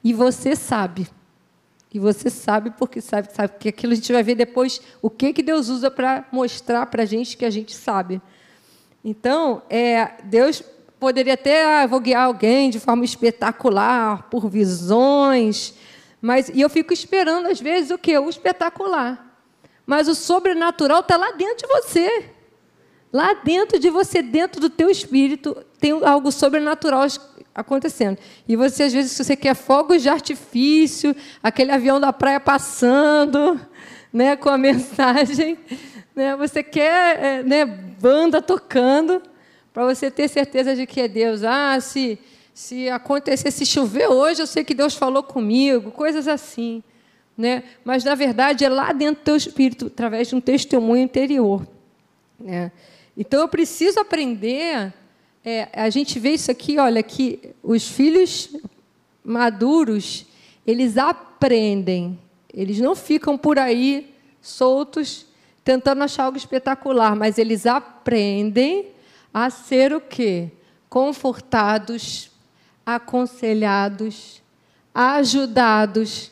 [0.03, 1.07] E você sabe.
[1.91, 5.33] E você sabe porque sabe, sabe que aquilo a gente vai ver depois o que
[5.33, 8.21] que Deus usa para mostrar para a gente que a gente sabe.
[9.03, 10.63] Então, é, Deus
[10.99, 15.73] poderia até ah, vou guiar alguém de forma espetacular, por visões,
[16.21, 18.17] mas e eu fico esperando às vezes o que?
[18.17, 19.41] O espetacular.
[19.85, 22.32] Mas o sobrenatural está lá dentro de você.
[23.13, 27.05] Lá dentro de você, dentro do teu espírito, tem algo sobrenatural
[27.53, 28.17] acontecendo.
[28.47, 33.61] E você, às vezes, se você quer fogos de artifício, aquele avião da praia passando,
[34.11, 35.59] né, com a mensagem,
[36.15, 39.21] né, você quer é, né, banda tocando,
[39.71, 41.43] para você ter certeza de que é Deus.
[41.43, 42.17] Ah, se,
[42.51, 46.81] se acontecer, se chover hoje, eu sei que Deus falou comigo, coisas assim.
[47.37, 47.61] Né?
[47.85, 51.67] Mas, na verdade, é lá dentro do teu espírito, através de um testemunho interior.
[52.39, 52.71] Né?
[53.15, 54.93] Então, eu preciso aprender
[55.45, 58.49] é, a gente vê isso aqui, olha, que os filhos
[59.23, 60.25] maduros,
[60.65, 62.17] eles aprendem,
[62.53, 65.25] eles não ficam por aí soltos
[65.63, 68.87] tentando achar algo espetacular, mas eles aprendem
[69.33, 70.49] a ser o quê?
[70.89, 72.31] Confortados,
[72.85, 74.41] aconselhados,
[74.93, 76.31] ajudados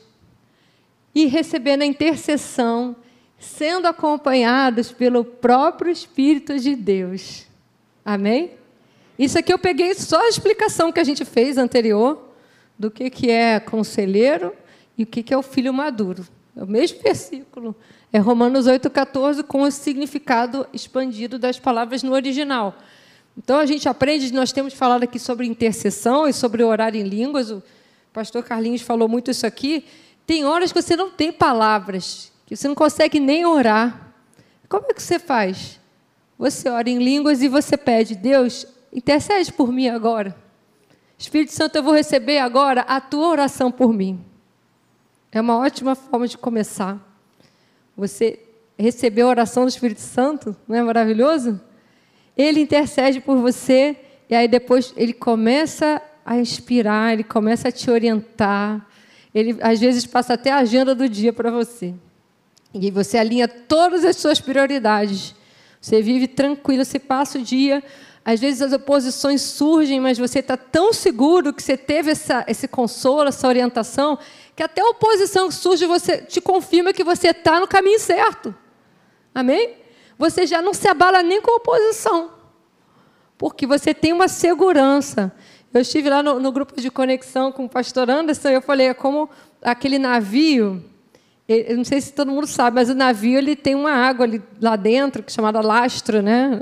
[1.14, 2.96] e recebendo a intercessão,
[3.42, 7.48] sendo acompanhados pelo próprio Espírito de Deus.
[8.06, 8.52] Amém?
[9.18, 12.30] Isso aqui eu peguei só a explicação que a gente fez anterior
[12.78, 14.54] do que, que é conselheiro
[14.98, 16.26] e o que, que é o filho maduro.
[16.56, 17.76] É o mesmo versículo.
[18.14, 22.76] É Romanos 8,14 com o significado expandido das palavras no original.
[23.36, 27.50] Então a gente aprende, nós temos falado aqui sobre intercessão e sobre orar em línguas.
[27.50, 27.64] O
[28.14, 29.86] pastor Carlinhos falou muito isso aqui.
[30.28, 34.14] Tem horas que você não tem palavras, que você não consegue nem orar.
[34.68, 35.80] Como é que você faz?
[36.38, 40.36] Você ora em línguas e você pede, Deus, Intercede por mim agora.
[41.18, 44.20] Espírito Santo, eu vou receber agora a tua oração por mim.
[45.32, 47.00] É uma ótima forma de começar.
[47.96, 48.38] Você
[48.78, 51.62] receber a oração do Espírito Santo, não é maravilhoso?
[52.36, 53.96] Ele intercede por você
[54.30, 58.86] e aí depois ele começa a inspirar, ele começa a te orientar.
[59.34, 61.94] Ele às vezes passa até a agenda do dia para você.
[62.74, 65.36] E você alinha todas as suas prioridades.
[65.80, 67.84] Você vive tranquilo, você passa o dia
[68.24, 72.68] às vezes as oposições surgem, mas você está tão seguro que você teve essa, esse
[72.68, 74.18] consolo, essa orientação,
[74.56, 78.54] que até a oposição que surge você te confirma que você está no caminho certo.
[79.34, 79.76] Amém?
[80.20, 82.32] Você já não se abala nem com a oposição,
[83.40, 85.32] porque você tem uma segurança.
[85.74, 88.88] Eu estive lá no, no grupo de conexão com o pastor Anderson e eu falei,
[88.88, 89.30] é como
[89.64, 90.84] aquele navio
[91.52, 94.42] eu não sei se todo mundo sabe, mas o navio ele tem uma água ali,
[94.62, 96.60] lá dentro, que é chamada lastro, né?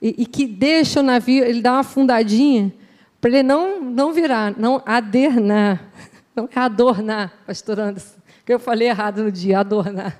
[0.00, 2.72] e, e que deixa o navio, ele dá uma afundadinha
[3.20, 5.88] para ele não, não virar, não adernar.
[6.34, 8.14] Não é adornar, pastor Anderson,
[8.46, 10.16] que eu falei errado no dia, adornar.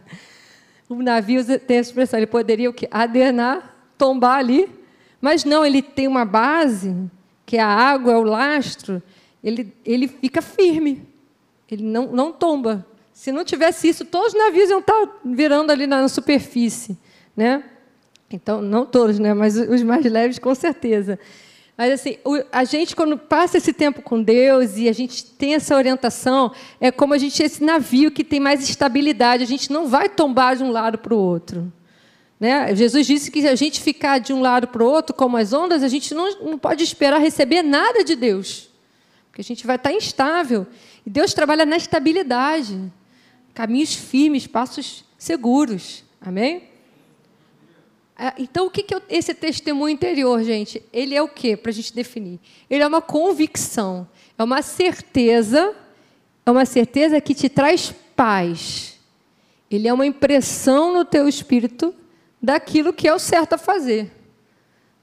[0.88, 2.88] O navio tem essa expressão, ele poderia o quê?
[2.90, 4.68] Adernar, tombar ali,
[5.20, 6.96] mas não, ele tem uma base,
[7.46, 9.00] que é a água, é o lastro,
[9.42, 11.06] ele, ele fica firme,
[11.70, 12.84] ele não, não tomba.
[13.20, 16.96] Se não tivesse isso, todos os navios iam estar virando ali na superfície.
[17.36, 17.62] Né?
[18.30, 19.34] Então, não todos, né?
[19.34, 21.18] mas os mais leves, com certeza.
[21.76, 22.16] Mas, assim,
[22.50, 26.90] a gente, quando passa esse tempo com Deus e a gente tem essa orientação, é
[26.90, 29.44] como a gente esse navio que tem mais estabilidade.
[29.44, 31.70] A gente não vai tombar de um lado para o outro.
[32.40, 32.74] Né?
[32.74, 35.52] Jesus disse que se a gente ficar de um lado para o outro, como as
[35.52, 38.70] ondas, a gente não, não pode esperar receber nada de Deus.
[39.26, 40.66] Porque a gente vai estar instável.
[41.04, 42.90] E Deus trabalha na estabilidade.
[43.54, 46.04] Caminhos firmes, passos seguros.
[46.20, 46.70] Amém?
[48.18, 50.82] É, então, o que é esse testemunho interior, gente?
[50.92, 52.38] Ele é o quê, para a gente definir?
[52.68, 55.74] Ele é uma convicção, é uma certeza,
[56.44, 58.98] é uma certeza que te traz paz.
[59.70, 61.94] Ele é uma impressão no teu espírito
[62.42, 64.10] daquilo que é o certo a fazer,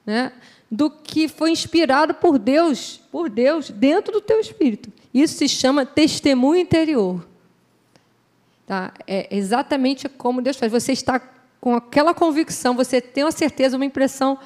[0.05, 0.31] né?
[0.69, 4.91] do que foi inspirado por Deus, por Deus dentro do teu espírito.
[5.13, 7.25] Isso se chama testemunho interior.
[8.67, 8.93] Tá?
[9.07, 10.69] É exatamente como Deus faz.
[10.71, 11.19] Você está
[11.59, 14.37] com aquela convicção, você tem uma certeza, uma impressão,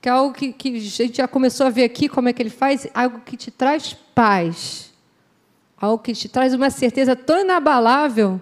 [0.00, 2.42] que é algo que, que a gente já começou a ver aqui, como é que
[2.42, 4.92] ele faz, algo que te traz paz,
[5.80, 8.40] algo que te traz uma certeza tão inabalável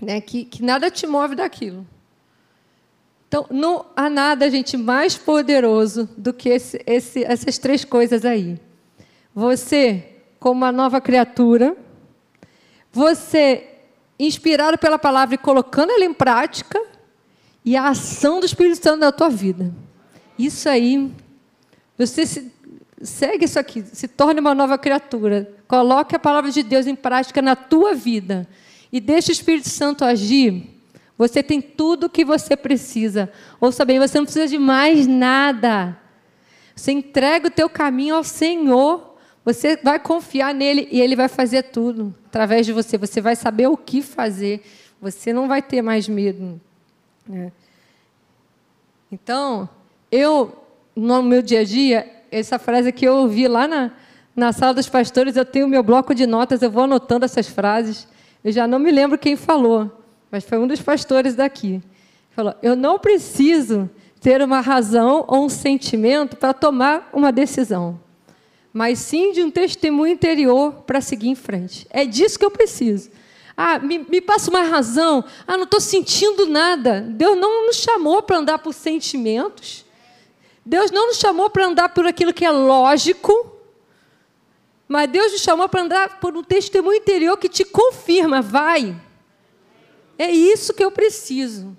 [0.00, 1.86] né, que, que nada te move daquilo.
[3.28, 8.60] Então, não há nada, gente, mais poderoso do que esse, esse, essas três coisas aí.
[9.34, 11.76] Você, como uma nova criatura,
[12.92, 13.75] você,
[14.18, 16.80] inspirado pela palavra e colocando ela em prática,
[17.64, 19.74] e a ação do Espírito Santo na tua vida.
[20.38, 21.12] Isso aí,
[21.98, 22.52] você se,
[23.02, 25.52] segue isso aqui, se torne uma nova criatura.
[25.66, 28.48] Coloque a palavra de Deus em prática na tua vida
[28.92, 30.76] e deixe o Espírito Santo agir.
[31.18, 33.32] Você tem tudo o que você precisa.
[33.60, 35.98] Ouça bem, você não precisa de mais nada.
[36.74, 39.05] Você entrega o teu caminho ao Senhor.
[39.46, 42.98] Você vai confiar nele e ele vai fazer tudo através de você.
[42.98, 44.60] Você vai saber o que fazer.
[45.00, 46.60] Você não vai ter mais medo.
[47.32, 47.52] É.
[49.10, 49.68] Então,
[50.10, 50.52] eu,
[50.96, 53.92] no meu dia a dia, essa frase que eu ouvi lá na,
[54.34, 58.08] na sala dos pastores eu tenho meu bloco de notas, eu vou anotando essas frases.
[58.42, 61.80] Eu já não me lembro quem falou, mas foi um dos pastores daqui.
[62.30, 63.88] Falou: Eu não preciso
[64.20, 68.00] ter uma razão ou um sentimento para tomar uma decisão,
[68.76, 71.86] mas sim de um testemunho interior para seguir em frente.
[71.88, 73.10] É disso que eu preciso.
[73.56, 75.24] Ah, me, me passa uma razão.
[75.46, 77.00] Ah, não estou sentindo nada.
[77.00, 79.82] Deus não nos chamou para andar por sentimentos.
[80.62, 83.50] Deus não nos chamou para andar por aquilo que é lógico.
[84.86, 88.94] Mas Deus nos chamou para andar por um testemunho interior que te confirma, vai.
[90.18, 91.74] É isso que eu preciso.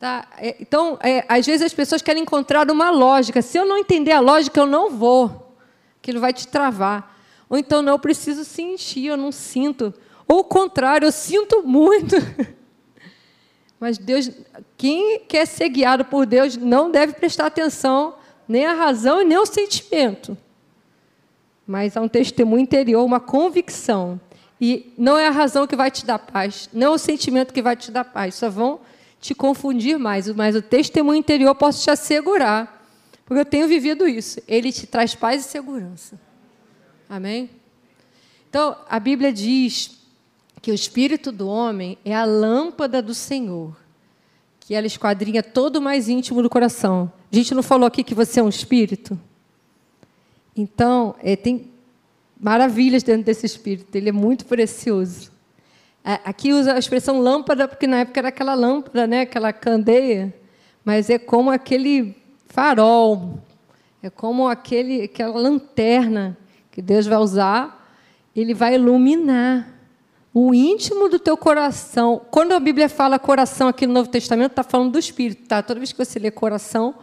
[0.00, 0.26] Tá?
[0.38, 3.40] É, então, é, às vezes as pessoas querem encontrar uma lógica.
[3.40, 5.45] Se eu não entender a lógica, eu não vou.
[6.06, 7.18] Aquilo vai te travar.
[7.50, 9.92] Ou então, não, eu preciso sentir, eu não sinto.
[10.28, 12.14] Ou o contrário, eu sinto muito.
[13.80, 14.30] Mas Deus,
[14.76, 18.14] quem quer ser guiado por Deus não deve prestar atenção
[18.46, 20.38] nem à razão e nem ao sentimento.
[21.66, 24.20] Mas há um testemunho interior, uma convicção.
[24.60, 27.60] E não é a razão que vai te dar paz, não é o sentimento que
[27.60, 28.36] vai te dar paz.
[28.36, 28.78] Só vão
[29.20, 30.28] te confundir mais.
[30.28, 32.75] Mas o testemunho interior posso te assegurar,
[33.26, 34.40] porque eu tenho vivido isso.
[34.46, 36.18] Ele te traz paz e segurança.
[37.08, 37.50] Amém?
[38.48, 39.98] Então, a Bíblia diz
[40.62, 43.76] que o espírito do homem é a lâmpada do Senhor,
[44.60, 47.12] que ela esquadrinha todo o mais íntimo do coração.
[47.30, 49.18] A gente não falou aqui que você é um espírito?
[50.56, 51.70] Então, é, tem
[52.40, 55.32] maravilhas dentro desse espírito, ele é muito precioso.
[56.24, 60.32] Aqui usa a expressão lâmpada, porque na época era aquela lâmpada, né, aquela candeia,
[60.84, 62.14] mas é como aquele
[62.46, 63.40] farol,
[64.02, 66.36] é como aquele, aquela lanterna
[66.70, 67.94] que Deus vai usar,
[68.34, 69.68] ele vai iluminar
[70.32, 72.20] o íntimo do teu coração.
[72.30, 75.62] Quando a Bíblia fala coração aqui no Novo Testamento, está falando do espírito, tá?
[75.62, 76.94] Toda vez que você lê coração,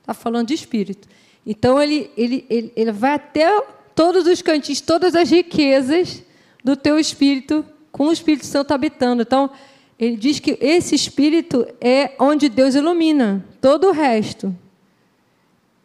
[0.00, 1.08] está falando de espírito.
[1.46, 3.48] Então ele, ele, ele, ele vai até
[3.94, 6.22] todos os cantinhos, todas as riquezas
[6.62, 9.22] do teu espírito, com o Espírito Santo habitando.
[9.22, 9.50] Então,
[9.98, 14.54] ele diz que esse espírito é onde Deus ilumina todo o resto.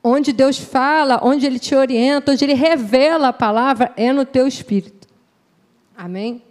[0.03, 4.47] Onde Deus fala, onde ele te orienta, onde ele revela a palavra, é no teu
[4.47, 5.07] espírito.
[5.95, 6.41] Amém?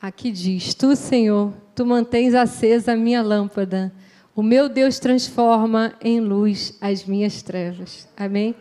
[0.00, 3.92] Aqui diz: Tu, Senhor, tu mantens acesa a minha lâmpada.
[4.34, 8.08] O meu Deus transforma em luz as minhas trevas.
[8.16, 8.54] Amém?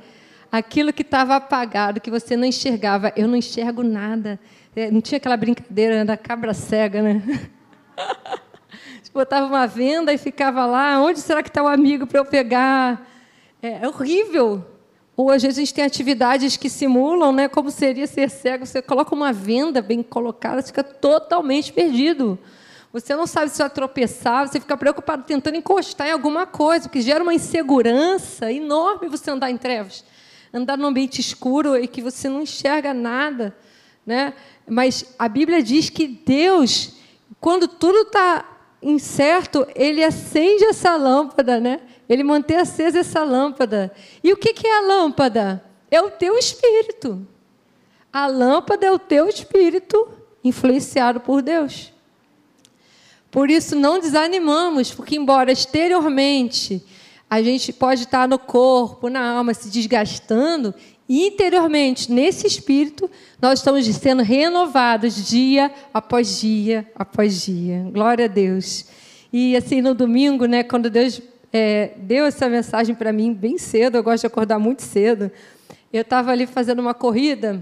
[0.51, 4.39] Aquilo que estava apagado, que você não enxergava, eu não enxergo nada.
[4.75, 7.49] É, não tinha aquela brincadeira da cabra cega, né?
[9.17, 11.01] Botava uma venda e ficava lá.
[11.01, 13.03] Onde será que está o amigo para eu pegar?
[13.60, 14.63] É, é horrível.
[15.17, 18.63] Vezes a gente tem atividades que simulam, né, como seria ser cego.
[18.63, 22.38] Você coloca uma venda bem colocada, fica totalmente perdido.
[22.93, 27.01] Você não sabe se vai tropeçar, você fica preocupado tentando encostar em alguma coisa, que
[27.01, 30.06] gera uma insegurança enorme você andar em trevas.
[30.53, 33.58] Andar num ambiente escuro e que você não enxerga nada.
[34.06, 34.36] Né?
[34.69, 36.97] Mas a Bíblia diz que Deus,
[37.41, 41.81] quando tudo está incerto, Ele acende essa lâmpada, né?
[42.07, 43.91] Ele mantém acesa essa lâmpada.
[44.23, 45.63] E o que é a lâmpada?
[45.89, 47.25] É o teu espírito.
[48.11, 50.09] A lâmpada é o teu espírito
[50.43, 51.91] influenciado por Deus.
[53.29, 56.83] Por isso, não desanimamos, porque, embora exteriormente
[57.29, 60.73] a gente pode estar no corpo, na alma, se desgastando,
[61.07, 63.09] interiormente, nesse espírito,
[63.41, 67.89] nós estamos sendo renovados dia após dia após dia.
[67.93, 68.85] Glória a Deus.
[69.31, 73.95] E assim, no domingo, né, quando Deus é, deu essa mensagem para mim bem cedo,
[73.95, 75.31] eu gosto de acordar muito cedo.
[75.91, 77.61] Eu estava ali fazendo uma corrida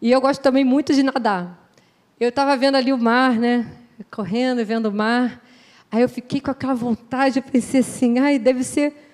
[0.00, 1.70] e eu gosto também muito de nadar.
[2.18, 3.66] Eu estava vendo ali o mar, né?
[4.10, 5.42] Correndo e vendo o mar.
[5.90, 9.11] Aí eu fiquei com aquela vontade, eu pensei assim, ai, deve ser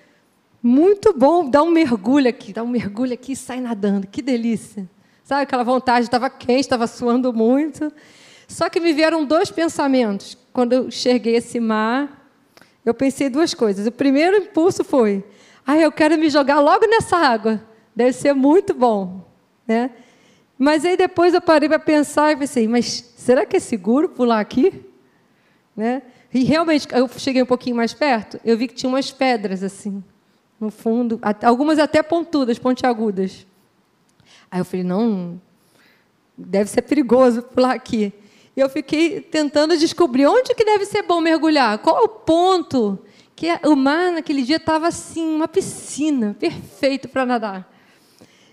[0.61, 4.89] muito bom dar um mergulho aqui, dar um mergulho aqui e sair nadando, que delícia.
[5.23, 7.91] Sabe aquela vontade, estava quente, estava suando muito.
[8.47, 12.19] Só que me vieram dois pensamentos quando eu enxerguei esse mar
[12.85, 13.85] eu pensei duas coisas.
[13.87, 15.23] O primeiro impulso foi:
[15.65, 17.61] ah, eu quero me jogar logo nessa água.
[17.95, 19.27] Deve ser muito bom.
[19.67, 19.91] Né?
[20.57, 24.39] Mas aí depois eu parei para pensar e pensei: mas será que é seguro pular
[24.39, 24.85] aqui?
[25.75, 26.01] Né?
[26.33, 30.03] E realmente, eu cheguei um pouquinho mais perto, eu vi que tinha umas pedras assim,
[30.59, 33.45] no fundo, algumas até pontudas, pontiagudas.
[34.51, 35.39] Aí eu falei: não,
[36.37, 38.13] deve ser perigoso pular aqui.
[38.55, 42.99] E eu fiquei tentando descobrir onde que deve ser bom mergulhar, qual o ponto.
[43.35, 47.71] Que o mar naquele dia estava assim, uma piscina, perfeito para nadar.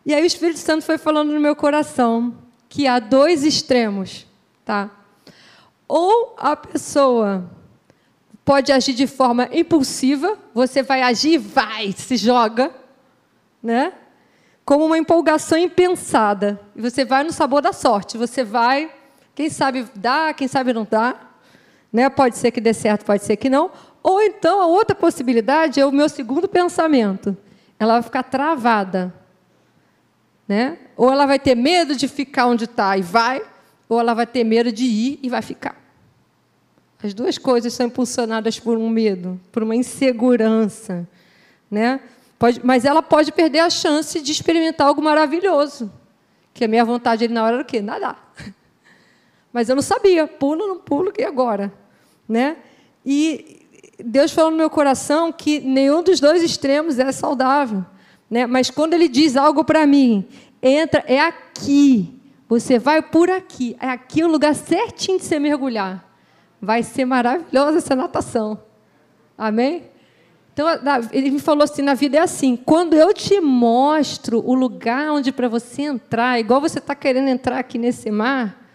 [0.04, 2.36] E aí o Espírito Santo foi falando no meu coração
[2.68, 4.24] que há dois extremos,
[4.64, 4.88] tá?
[5.88, 7.50] Ou a pessoa
[8.46, 12.72] pode agir de forma impulsiva, você vai agir, vai, se joga,
[13.60, 13.92] né?
[14.64, 16.60] Como uma empolgação impensada.
[16.76, 18.16] E você vai no sabor da sorte.
[18.16, 18.90] Você vai,
[19.34, 21.16] quem sabe dá, quem sabe não dá.
[21.92, 22.08] Né?
[22.08, 23.70] Pode ser que dê certo, pode ser que não.
[24.00, 27.36] Ou então a outra possibilidade é o meu segundo pensamento.
[27.80, 29.12] Ela vai ficar travada.
[30.46, 30.78] Né?
[30.96, 33.42] Ou ela vai ter medo de ficar onde está e vai,
[33.88, 35.85] ou ela vai ter medo de ir e vai ficar.
[37.02, 41.06] As duas coisas são impulsionadas por um medo, por uma insegurança.
[41.70, 42.00] Né?
[42.38, 45.92] Pode, mas ela pode perder a chance de experimentar algo maravilhoso.
[46.54, 47.82] Que a minha vontade ali na hora era o quê?
[47.82, 48.32] Nadar.
[49.52, 51.72] Mas eu não sabia, pulo, não pulo, e agora?
[52.26, 52.56] Né?
[53.04, 53.66] E
[54.02, 57.84] Deus falou no meu coração que nenhum dos dois extremos é saudável.
[58.30, 58.46] Né?
[58.46, 60.26] Mas quando Ele diz algo para mim,
[60.62, 62.18] entra, é aqui,
[62.48, 66.05] você vai por aqui, é aqui o lugar certinho de você mergulhar.
[66.60, 68.58] Vai ser maravilhosa essa natação.
[69.36, 69.84] Amém?
[70.52, 70.66] Então,
[71.12, 75.30] ele me falou assim: na vida é assim, quando eu te mostro o lugar onde
[75.30, 78.66] para você entrar, igual você está querendo entrar aqui nesse mar,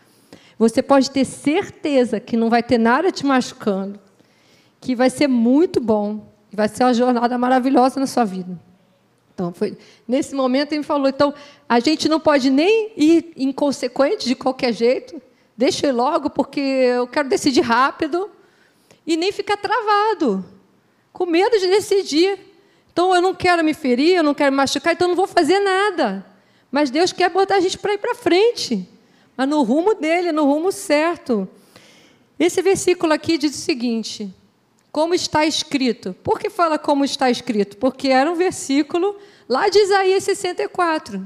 [0.59, 3.99] você pode ter certeza que não vai ter nada te machucando,
[4.79, 8.59] que vai ser muito bom, vai ser uma jornada maravilhosa na sua vida.
[9.33, 9.75] Então, foi,
[10.07, 11.33] nesse momento ele me falou: então,
[11.67, 15.19] a gente não pode nem ir inconsequente de qualquer jeito,
[15.57, 18.29] ir logo, porque eu quero decidir rápido,
[19.05, 20.45] e nem ficar travado
[21.11, 22.39] com medo de decidir.
[22.91, 25.27] Então eu não quero me ferir, eu não quero me machucar, então eu não vou
[25.27, 26.25] fazer nada.
[26.71, 28.87] Mas Deus quer botar a gente para ir para frente,
[29.35, 31.47] mas no rumo dele, no rumo certo.
[32.39, 34.33] Esse versículo aqui diz o seguinte:
[34.91, 36.13] como está escrito.
[36.23, 37.77] Por que fala como está escrito?
[37.77, 39.15] Porque era um versículo
[39.47, 41.25] lá de Isaías 64.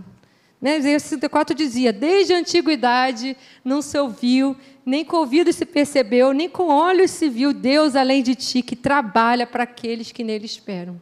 [0.61, 0.77] Né?
[0.79, 6.47] Isaías 64 dizia: Desde a antiguidade não se ouviu, nem com ouvido se percebeu, nem
[6.49, 11.01] com olhos se viu Deus além de ti, que trabalha para aqueles que nele esperam.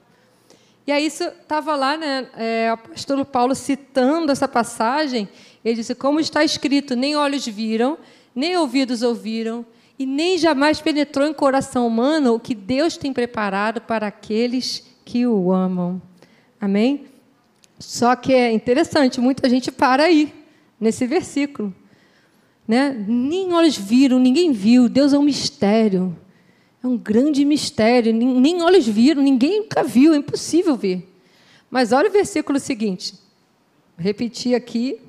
[0.85, 5.29] E aí isso estava lá, né, é, o apóstolo Paulo citando essa passagem,
[5.63, 7.97] ele disse, como está escrito, nem olhos viram,
[8.35, 9.65] nem ouvidos ouviram,
[9.97, 15.25] e nem jamais penetrou em coração humano o que Deus tem preparado para aqueles que
[15.25, 16.01] o amam.
[16.59, 17.05] Amém?
[17.85, 20.33] Só que é interessante, muita gente para aí,
[20.79, 21.73] nesse versículo.
[22.67, 22.95] Né?
[23.07, 24.87] Nem olhos viram, ninguém viu.
[24.87, 26.15] Deus é um mistério.
[26.81, 28.13] É um grande mistério.
[28.13, 30.13] Nem olhos viram, ninguém nunca viu.
[30.13, 31.07] É impossível ver.
[31.69, 33.15] Mas olha o versículo seguinte.
[33.97, 34.99] Repetir aqui.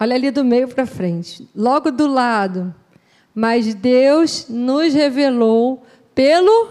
[0.00, 1.46] Olha ali do meio para frente.
[1.54, 2.74] Logo do lado.
[3.34, 5.84] Mas Deus nos revelou
[6.14, 6.70] pelo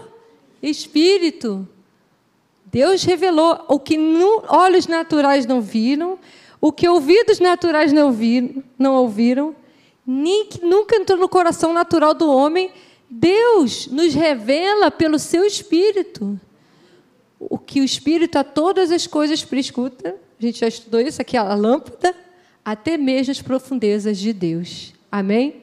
[0.60, 1.66] Espírito.
[2.70, 3.98] Deus revelou o que
[4.48, 6.18] olhos naturais não viram,
[6.60, 8.14] o que ouvidos naturais não,
[8.78, 9.54] não ouviram,
[10.06, 12.70] nem que nunca entrou no coração natural do homem,
[13.08, 16.38] Deus nos revela pelo seu Espírito.
[17.38, 21.36] O que o Espírito a todas as coisas prescuta, a gente já estudou isso aqui,
[21.36, 22.14] a lâmpada,
[22.64, 24.92] até mesmo as profundezas de Deus.
[25.10, 25.62] Amém?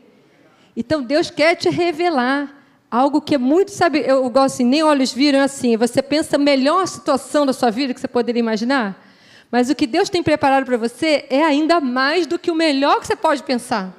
[0.76, 2.65] Então Deus quer te revelar
[2.96, 6.40] algo que é muito, sabe, eu gosto assim, nem olhos viram assim, você pensa a
[6.40, 9.06] melhor situação da sua vida que você poderia imaginar,
[9.52, 13.02] mas o que Deus tem preparado para você é ainda mais do que o melhor
[13.02, 13.94] que você pode pensar.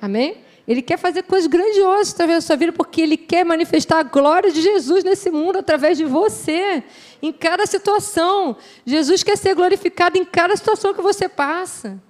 [0.00, 0.38] Amém?
[0.66, 4.50] Ele quer fazer coisas grandiosas através da sua vida, porque Ele quer manifestar a glória
[4.50, 6.82] de Jesus nesse mundo através de você,
[7.20, 8.56] em cada situação.
[8.86, 12.00] Jesus quer ser glorificado em cada situação que você passa.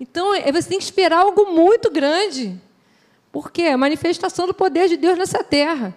[0.00, 2.58] Então, é, você tem que esperar algo muito grande.
[3.32, 5.94] Porque é a manifestação do poder de Deus nessa terra.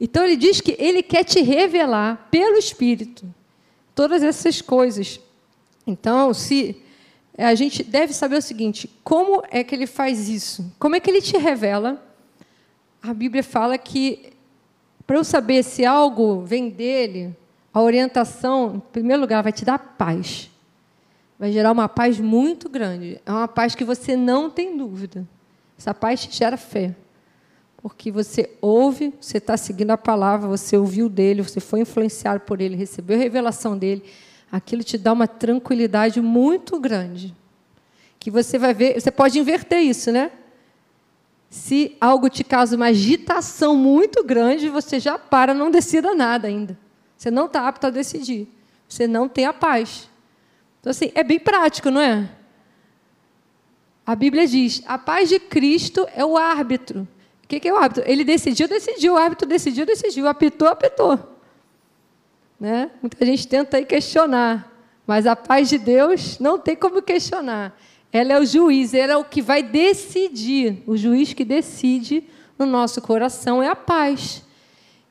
[0.00, 3.26] Então, ele diz que ele quer te revelar pelo Espírito
[3.94, 5.20] todas essas coisas.
[5.86, 6.80] Então, se
[7.36, 10.72] é, a gente deve saber o seguinte: como é que ele faz isso?
[10.78, 12.04] Como é que ele te revela?
[13.02, 14.32] A Bíblia fala que,
[15.06, 17.34] para eu saber se algo vem dele,
[17.72, 20.50] a orientação, em primeiro lugar, vai te dar paz.
[21.38, 23.20] Vai gerar uma paz muito grande.
[23.24, 25.26] É uma paz que você não tem dúvida.
[25.78, 26.94] Essa paz te gera fé.
[27.80, 32.60] Porque você ouve, você está seguindo a palavra, você ouviu dele, você foi influenciado por
[32.60, 34.02] ele, recebeu a revelação dele
[34.50, 37.34] aquilo te dá uma tranquilidade muito grande.
[38.18, 40.32] Que você vai ver, você pode inverter isso, né?
[41.50, 46.78] Se algo te causa uma agitação muito grande, você já para, não decida nada ainda.
[47.16, 48.48] Você não está apto a decidir.
[48.88, 50.08] Você não tem a paz.
[50.80, 52.28] Então, assim, é bem prático, não é?
[54.08, 57.06] A Bíblia diz: a paz de Cristo é o árbitro.
[57.44, 58.04] O que é o árbitro?
[58.06, 59.12] Ele decidiu, decidiu.
[59.12, 60.26] O árbitro decidiu, decidiu.
[60.26, 61.36] Apitou, apitou.
[62.58, 62.90] Né?
[63.02, 64.74] Muita gente tenta aí questionar,
[65.06, 67.78] mas a paz de Deus não tem como questionar.
[68.10, 70.82] Ela é o juiz, ela é o que vai decidir.
[70.86, 72.24] O juiz que decide
[72.58, 74.42] no nosso coração é a paz.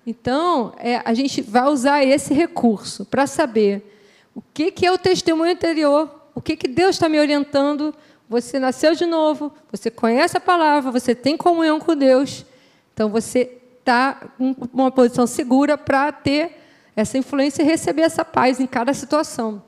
[0.07, 3.93] Então, é, a gente vai usar esse recurso para saber
[4.33, 7.93] o que, que é o testemunho anterior, o que, que Deus está me orientando.
[8.29, 12.45] Você nasceu de novo, você conhece a palavra, você tem comunhão com Deus,
[12.93, 16.57] então você está em uma posição segura para ter
[16.95, 19.63] essa influência e receber essa paz em cada situação.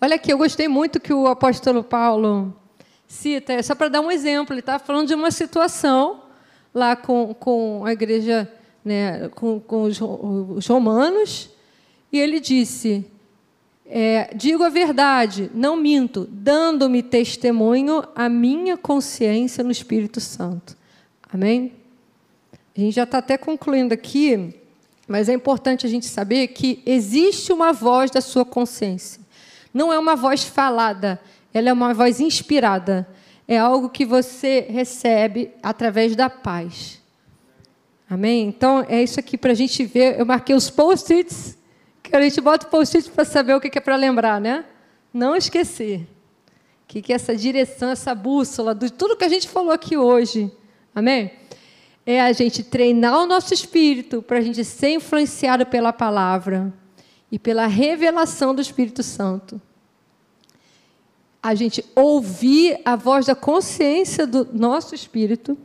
[0.00, 2.54] Olha aqui, eu gostei muito que o apóstolo Paulo
[3.08, 6.22] cita, é só para dar um exemplo, ele está falando de uma situação
[6.72, 8.48] lá com, com a igreja
[8.84, 11.50] né, com, com os, os, romanos,
[12.12, 13.04] e ele disse:
[13.88, 20.76] é, Digo a verdade, não minto, dando-me testemunho a minha consciência no Espírito Santo.
[21.32, 21.72] Amém?
[22.76, 24.54] A gente já está até concluindo aqui,
[25.08, 29.20] mas é importante a gente saber que existe uma voz da sua consciência.
[29.74, 31.20] Não é uma voz falada,
[31.52, 33.08] ela é uma voz inspirada.
[33.48, 37.00] É algo que você recebe através da paz.
[38.08, 38.46] Amém?
[38.46, 40.20] Então, é isso aqui para a gente ver.
[40.20, 41.57] Eu marquei os post-its,
[42.08, 44.64] que a gente bota o post-it para saber o que é para lembrar, né?
[45.12, 46.06] Não esquecer.
[46.84, 50.50] O que é essa direção, essa bússola, de tudo que a gente falou aqui hoje.
[50.94, 51.30] Amém?
[52.06, 56.72] É a gente treinar o nosso espírito para a gente ser influenciado pela palavra
[57.30, 59.60] e pela revelação do Espírito Santo.
[61.42, 65.56] A gente ouvir a voz da consciência do nosso espírito,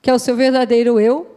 [0.00, 1.36] que é o seu verdadeiro eu,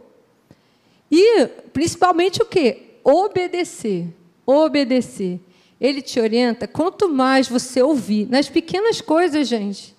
[1.10, 2.98] e, principalmente, o quê?
[3.02, 4.06] Obedecer.
[4.46, 5.40] Obedecer.
[5.80, 9.94] Ele te orienta, quanto mais você ouvir, nas pequenas coisas, gente.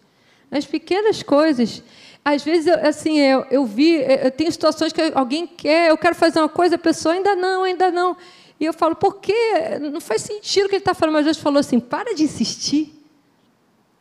[0.50, 1.84] Nas pequenas coisas.
[2.24, 6.40] Às vezes, assim, eu, eu vi, eu tenho situações que alguém quer, eu quero fazer
[6.40, 8.18] uma coisa, a pessoa ainda não, ainda não.
[8.60, 9.80] E eu falo, por quê?
[9.92, 11.14] Não faz sentido o que ele está falando.
[11.16, 12.94] Mas Deus falou assim: para de insistir.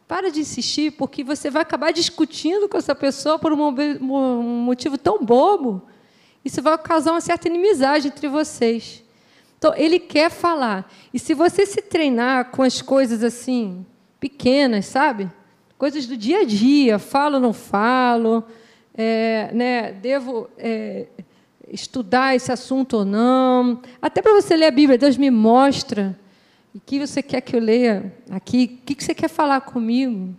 [0.08, 5.22] Para de insistir, porque você vai acabar discutindo com essa pessoa por um motivo tão
[5.22, 5.82] bobo.
[6.42, 9.03] Isso vai causar uma certa inimizade entre vocês.
[9.64, 10.92] Então, ele quer falar.
[11.10, 13.86] E se você se treinar com as coisas assim,
[14.20, 15.30] pequenas, sabe?
[15.78, 18.44] Coisas do dia a dia, falo não falo,
[18.94, 21.06] é, né, devo é,
[21.66, 23.80] estudar esse assunto ou não.
[24.02, 26.14] Até para você ler a Bíblia, Deus me mostra.
[26.74, 28.80] O que você quer que eu leia aqui?
[28.82, 30.34] O que você quer falar comigo?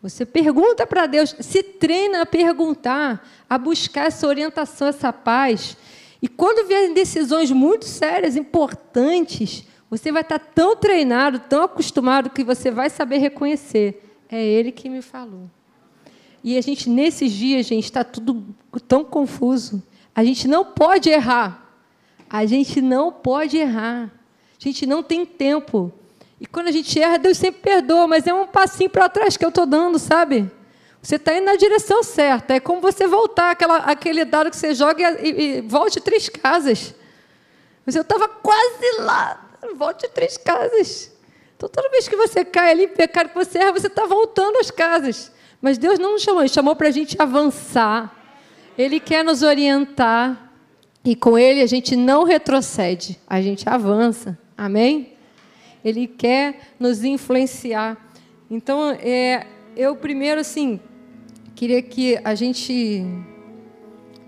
[0.00, 5.76] Você pergunta para Deus, se treina a perguntar, a buscar essa orientação, essa paz.
[6.22, 12.44] E quando vier decisões muito sérias, importantes, você vai estar tão treinado, tão acostumado, que
[12.44, 14.08] você vai saber reconhecer.
[14.30, 15.50] É Ele que me falou.
[16.44, 18.54] E a gente, nesses dias, gente, está tudo
[18.86, 19.82] tão confuso.
[20.14, 21.76] A gente não pode errar.
[22.30, 24.04] A gente não pode errar.
[24.04, 25.92] A gente não tem tempo.
[26.40, 29.44] E quando a gente erra, Deus sempre perdoa, mas é um passinho para trás que
[29.44, 30.50] eu estou dando, sabe?
[31.02, 32.54] Você está indo na direção certa.
[32.54, 36.94] É como você voltar aquela, aquele dado que você joga e, e volte três casas.
[37.84, 39.50] Mas eu estava quase lá.
[39.74, 41.10] Volte três casas.
[41.56, 44.70] Então, toda vez que você cai ali pecado que você erra, você está voltando às
[44.70, 45.32] casas.
[45.60, 48.16] Mas Deus não nos chamou, Ele chamou para a gente avançar.
[48.78, 50.50] Ele quer nos orientar.
[51.04, 54.38] E com Ele a gente não retrocede, a gente avança.
[54.56, 55.14] Amém?
[55.84, 57.96] Ele quer nos influenciar.
[58.48, 60.80] Então, é, eu primeiro, assim,
[61.62, 63.24] queria que a gente, em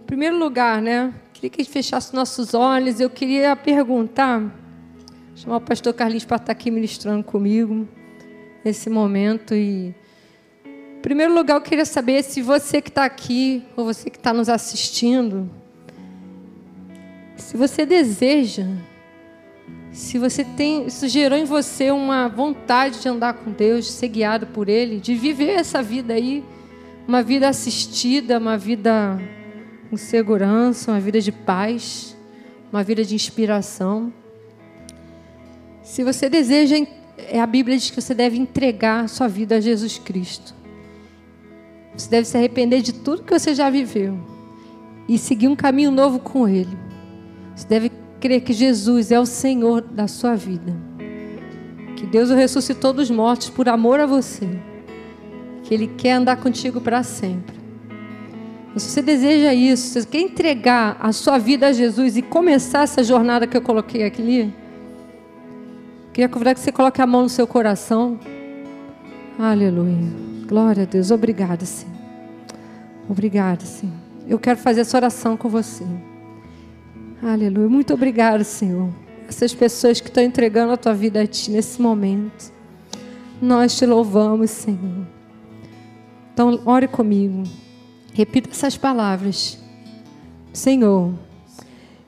[0.06, 3.00] primeiro lugar, né, queria que a gente fechasse nossos olhos.
[3.00, 4.54] Eu queria perguntar,
[5.34, 7.88] chamar o pastor Carlinhos para estar aqui ministrando comigo
[8.64, 9.92] nesse momento e
[10.64, 14.32] em primeiro lugar, eu queria saber se você que está aqui, ou você que está
[14.32, 15.50] nos assistindo,
[17.36, 18.68] se você deseja
[19.90, 24.08] se você tem, isso gerou em você uma vontade de andar com Deus, de ser
[24.08, 26.44] guiado por Ele, de viver essa vida aí,
[27.06, 29.20] uma vida assistida, uma vida
[29.90, 32.16] com segurança, uma vida de paz,
[32.72, 34.12] uma vida de inspiração.
[35.82, 36.76] Se você deseja,
[37.16, 40.54] é a Bíblia diz que você deve entregar sua vida a Jesus Cristo.
[41.96, 44.18] Você deve se arrepender de tudo que você já viveu
[45.08, 46.76] e seguir um caminho novo com Ele.
[47.54, 50.74] Você deve crer que Jesus é o Senhor da sua vida.
[51.96, 54.48] Que Deus o ressuscitou dos mortos por amor a você.
[55.64, 57.54] Que Ele quer andar contigo para sempre.
[58.76, 62.82] Se você deseja isso, se você quer entregar a sua vida a Jesus e começar
[62.82, 64.52] essa jornada que eu coloquei aqui,
[66.12, 68.18] queria convidar que você coloque a mão no seu coração.
[69.38, 70.08] Aleluia.
[70.46, 71.12] Glória a Deus.
[71.12, 71.94] Obrigada, Senhor.
[73.08, 73.94] Obrigada, Senhor.
[74.26, 75.84] Eu quero fazer essa oração com você.
[77.22, 77.68] Aleluia.
[77.68, 78.90] Muito obrigado, Senhor.
[79.28, 82.52] Essas pessoas que estão entregando a tua vida a ti nesse momento.
[83.40, 85.13] Nós te louvamos, Senhor.
[86.34, 87.44] Então, ore comigo.
[88.12, 89.56] Repita essas palavras.
[90.52, 91.14] Senhor,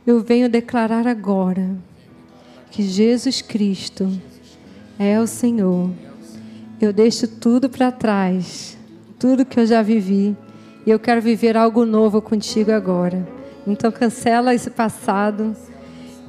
[0.06, 1.76] Eu venho declarar agora
[2.70, 4.08] que Jesus Cristo
[4.96, 5.90] é o Senhor.
[6.80, 8.78] Eu deixo tudo para trás,
[9.18, 10.36] tudo que eu já vivi,
[10.86, 13.26] e eu quero viver algo novo contigo agora.
[13.66, 15.56] Então cancela esse passado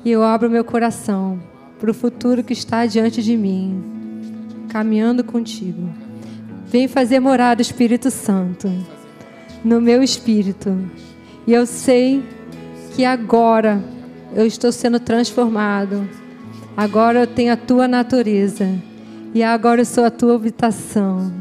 [0.04, 1.40] e eu abro meu coração
[1.80, 3.84] para o futuro que está diante de mim,
[4.70, 6.07] caminhando contigo.
[6.70, 8.70] Vem fazer morada, Espírito Santo,
[9.64, 10.78] no meu espírito.
[11.46, 12.22] E eu sei
[12.94, 13.82] que agora
[14.36, 16.08] eu estou sendo transformado.
[16.76, 18.68] Agora eu tenho a tua natureza.
[19.34, 21.32] E agora eu sou a tua habitação.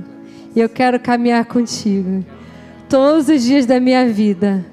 [0.55, 2.25] E eu quero caminhar contigo
[2.89, 4.65] todos os dias da minha vida,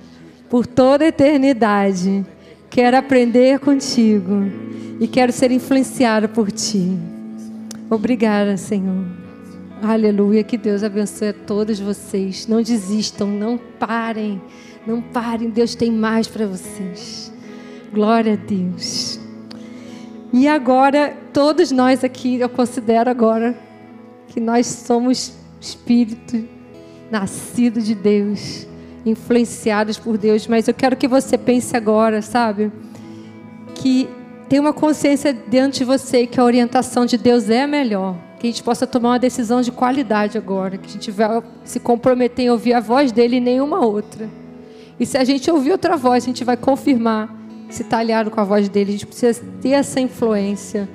[0.49, 2.23] por toda a eternidade.
[2.69, 4.43] Quero aprender contigo
[4.99, 6.95] e quero ser influenciado por ti.
[7.89, 9.22] Obrigada, Senhor.
[9.85, 10.45] Aleluia.
[10.45, 12.47] Que Deus abençoe a todos vocês.
[12.47, 14.41] Não desistam, não parem.
[14.87, 15.49] Não parem.
[15.49, 17.33] Deus tem mais para vocês.
[17.91, 19.19] Glória a Deus.
[20.31, 23.59] E agora, todos nós aqui, eu considero agora
[24.29, 26.47] que nós somos espírito
[27.11, 28.65] nascido de Deus,
[29.05, 32.71] influenciados por Deus, mas eu quero que você pense agora, sabe?
[33.75, 34.07] Que
[34.47, 38.15] tem uma consciência dentro de você que a orientação de Deus é melhor.
[38.43, 40.77] Que a gente possa tomar uma decisão de qualidade agora.
[40.77, 44.29] Que a gente vai se comprometer em ouvir a voz dele e nenhuma outra.
[44.99, 47.33] E se a gente ouvir outra voz, a gente vai confirmar
[47.69, 48.89] se está alinhado com a voz dele.
[48.89, 50.89] A gente precisa ter essa influência.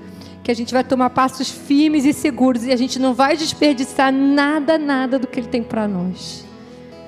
[0.44, 2.66] Que a gente vai tomar passos firmes e seguros.
[2.66, 6.44] E a gente não vai desperdiçar nada, nada do que ele tem para nós.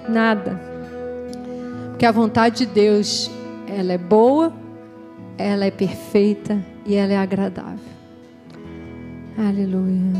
[0.08, 0.58] Nada.
[1.90, 3.30] Porque a vontade de Deus,
[3.68, 4.54] ela é boa,
[5.36, 7.99] ela é perfeita e ela é agradável.
[9.36, 10.12] Aleluia.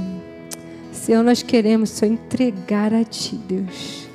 [0.92, 4.08] Senhor, nós queremos só entregar a Ti, Deus,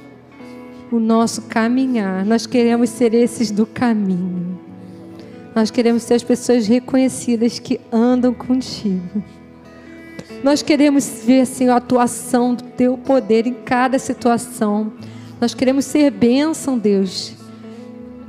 [0.91, 2.25] o nosso caminhar.
[2.25, 4.59] Nós queremos ser esses do caminho.
[5.55, 9.23] Nós queremos ser as pessoas reconhecidas que andam contigo.
[10.43, 14.91] Nós queremos ver, Senhor, a atuação do Teu poder em cada situação.
[15.39, 17.35] Nós queremos ser bênção, Deus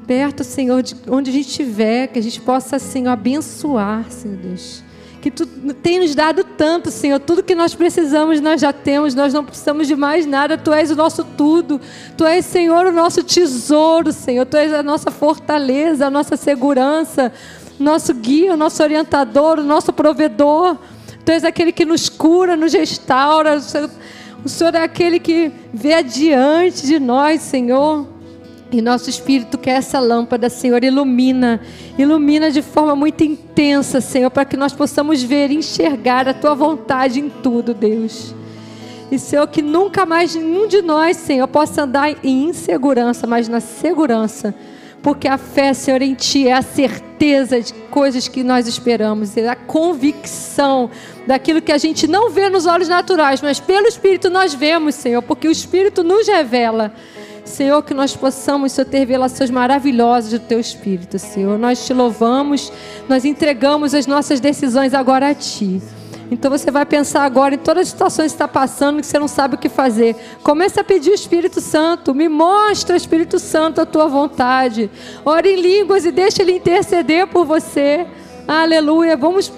[0.07, 4.83] perto, Senhor, de onde a gente estiver, que a gente possa, Senhor, abençoar, Senhor Deus.
[5.27, 5.45] Que Tu
[5.83, 9.89] tem nos dado tanto, Senhor, tudo que nós precisamos nós já temos, nós não precisamos
[9.89, 11.81] de mais nada, Tu és o nosso tudo,
[12.17, 17.33] Tu és, Senhor, o nosso tesouro, Senhor, Tu és a nossa fortaleza, a nossa segurança,
[17.77, 20.79] nosso guia, o nosso orientador, o nosso provedor,
[21.25, 23.61] Tu és aquele que nos cura, nos restaura,
[24.45, 28.16] o Senhor é aquele que vê adiante de nós, Senhor.
[28.71, 31.61] E nosso espírito quer essa lâmpada, Senhor, ilumina,
[31.97, 37.21] ilumina de forma muito intensa, Senhor, para que nós possamos ver enxergar a tua vontade
[37.21, 38.35] em tudo, Deus.
[39.11, 43.61] E, Senhor, que nunca mais nenhum de nós, Senhor, possa andar em insegurança, mas na
[43.61, 44.53] segurança.
[45.01, 49.49] Porque a fé, Senhor, em Ti é a certeza de coisas que nós esperamos, é
[49.49, 50.91] a convicção
[51.25, 55.23] daquilo que a gente não vê nos olhos naturais, mas pelo Espírito nós vemos, Senhor,
[55.23, 56.93] porque o Espírito nos revela.
[57.49, 61.59] Senhor, que nós possamos, Senhor, ter revelações maravilhosas do Teu Espírito, Senhor.
[61.59, 62.73] Nós te louvamos,
[63.09, 65.81] nós entregamos as nossas decisões agora a Ti.
[66.31, 69.29] Então você vai pensar agora em todas as situações que está passando que você não
[69.29, 70.17] sabe o que fazer.
[70.43, 72.15] Comece a pedir o Espírito Santo.
[72.15, 74.91] Me mostra, Espírito Santo, a tua vontade.
[75.25, 78.07] Ore em línguas e deixe ele interceder por você.
[78.47, 79.17] Aleluia.
[79.17, 79.53] Vamos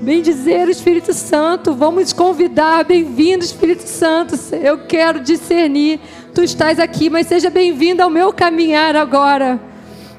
[0.00, 1.74] bem dizer o Espírito Santo.
[1.74, 2.84] Vamos convidar.
[2.84, 4.36] Bem-vindo, Espírito Santo.
[4.54, 6.00] Eu quero discernir
[6.36, 9.58] tu estás aqui, mas seja bem-vindo ao meu caminhar agora.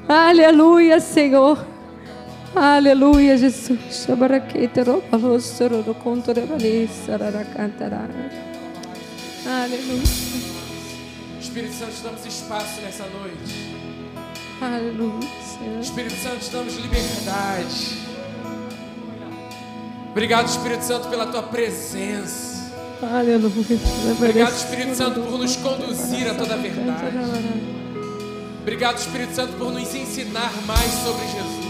[0.08, 1.64] Aleluia, Senhor.
[2.56, 4.04] Aleluia, Jesus.
[9.46, 10.02] Aleluia.
[11.40, 13.76] Espírito Santo, damos espaço nessa noite.
[14.60, 15.80] Aleluia, Senhor.
[15.80, 17.96] Espírito Santo, damos liberdade.
[20.10, 22.47] Obrigado, Espírito Santo, pela tua presença.
[23.00, 23.78] Aleluia.
[24.16, 27.16] Obrigado, Espírito Santo, por nos conduzir a toda a verdade.
[28.60, 31.68] Obrigado, Espírito Santo, por nos ensinar mais sobre Jesus.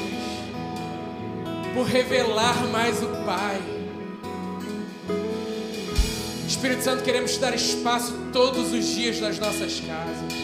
[1.75, 3.61] Por revelar mais o Pai.
[6.47, 10.39] Espírito Santo, queremos te dar espaço todos os dias nas nossas casas.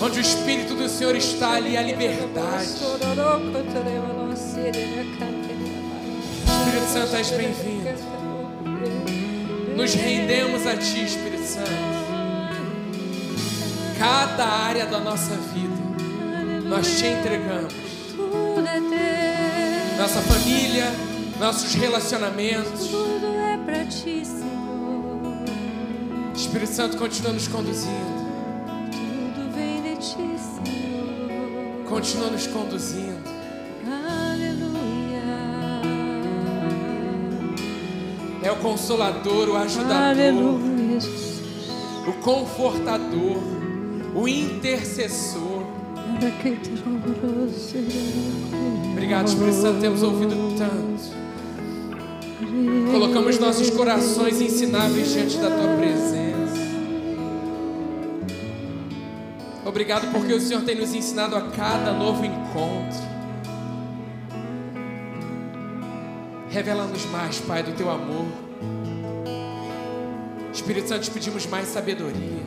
[0.00, 2.68] Onde o Espírito do Senhor está ali, a liberdade.
[6.68, 7.88] Espírito Santo, és bem-vindo.
[9.74, 11.70] Nos rendemos a Ti, Espírito Santo.
[13.98, 17.72] Cada área da nossa vida, nós te entregamos.
[19.96, 20.92] Nossa família,
[21.40, 22.90] nossos relacionamentos.
[26.34, 28.28] Espírito Santo, continua nos conduzindo.
[31.88, 33.37] Continua nos conduzindo.
[38.48, 40.98] É o consolador, o ajudador, Aleluia.
[42.06, 43.36] O confortador,
[44.14, 45.64] o intercessor.
[48.92, 51.14] Obrigado, Espírito Santo, temos ouvido tanto.
[52.90, 56.56] Colocamos nossos corações ensináveis diante da tua presença.
[59.62, 63.17] Obrigado porque o Senhor tem nos ensinado a cada novo encontro.
[66.50, 68.26] Revela-nos mais, Pai, do teu amor.
[70.52, 72.42] Espírito Santo, te pedimos mais sabedoria.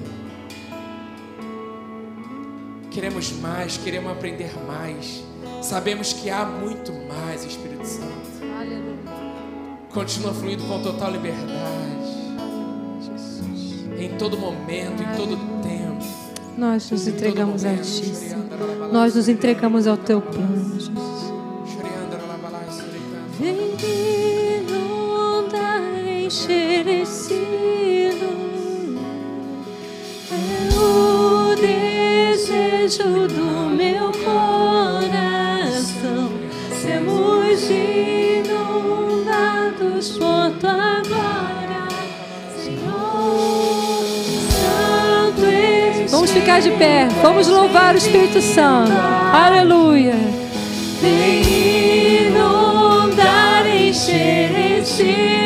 [2.89, 5.23] Queremos mais, queremos aprender mais.
[5.61, 8.11] Sabemos que há muito mais, Espírito Santo.
[8.59, 8.91] Aleluia.
[9.93, 11.47] Continua fluindo com total liberdade.
[13.01, 13.99] Jesus.
[13.99, 16.03] Em todo momento, em todo tempo.
[16.57, 17.75] Nós nos entregamos a.
[17.77, 18.11] Ti.
[18.91, 20.60] Nós nos entregamos ao Teu plano,
[32.91, 35.49] desejo do meu coração.
[36.73, 38.89] Sermos inundados
[40.17, 41.87] por Tua glória,
[42.57, 44.03] Senhor.
[44.51, 46.11] Santo Espírito.
[46.11, 47.07] Vamos ficar de pé.
[47.21, 48.91] Vamos louvar o Espírito Santo.
[49.31, 50.15] Aleluia.
[51.01, 55.40] Vem inundar, encher esse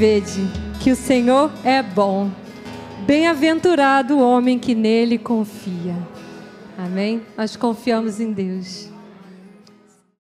[0.00, 0.50] vede
[0.82, 2.30] que o Senhor é bom.
[3.06, 5.94] Bem-aventurado o homem que nele confia.
[6.78, 7.20] Amém?
[7.36, 8.89] Nós confiamos em Deus.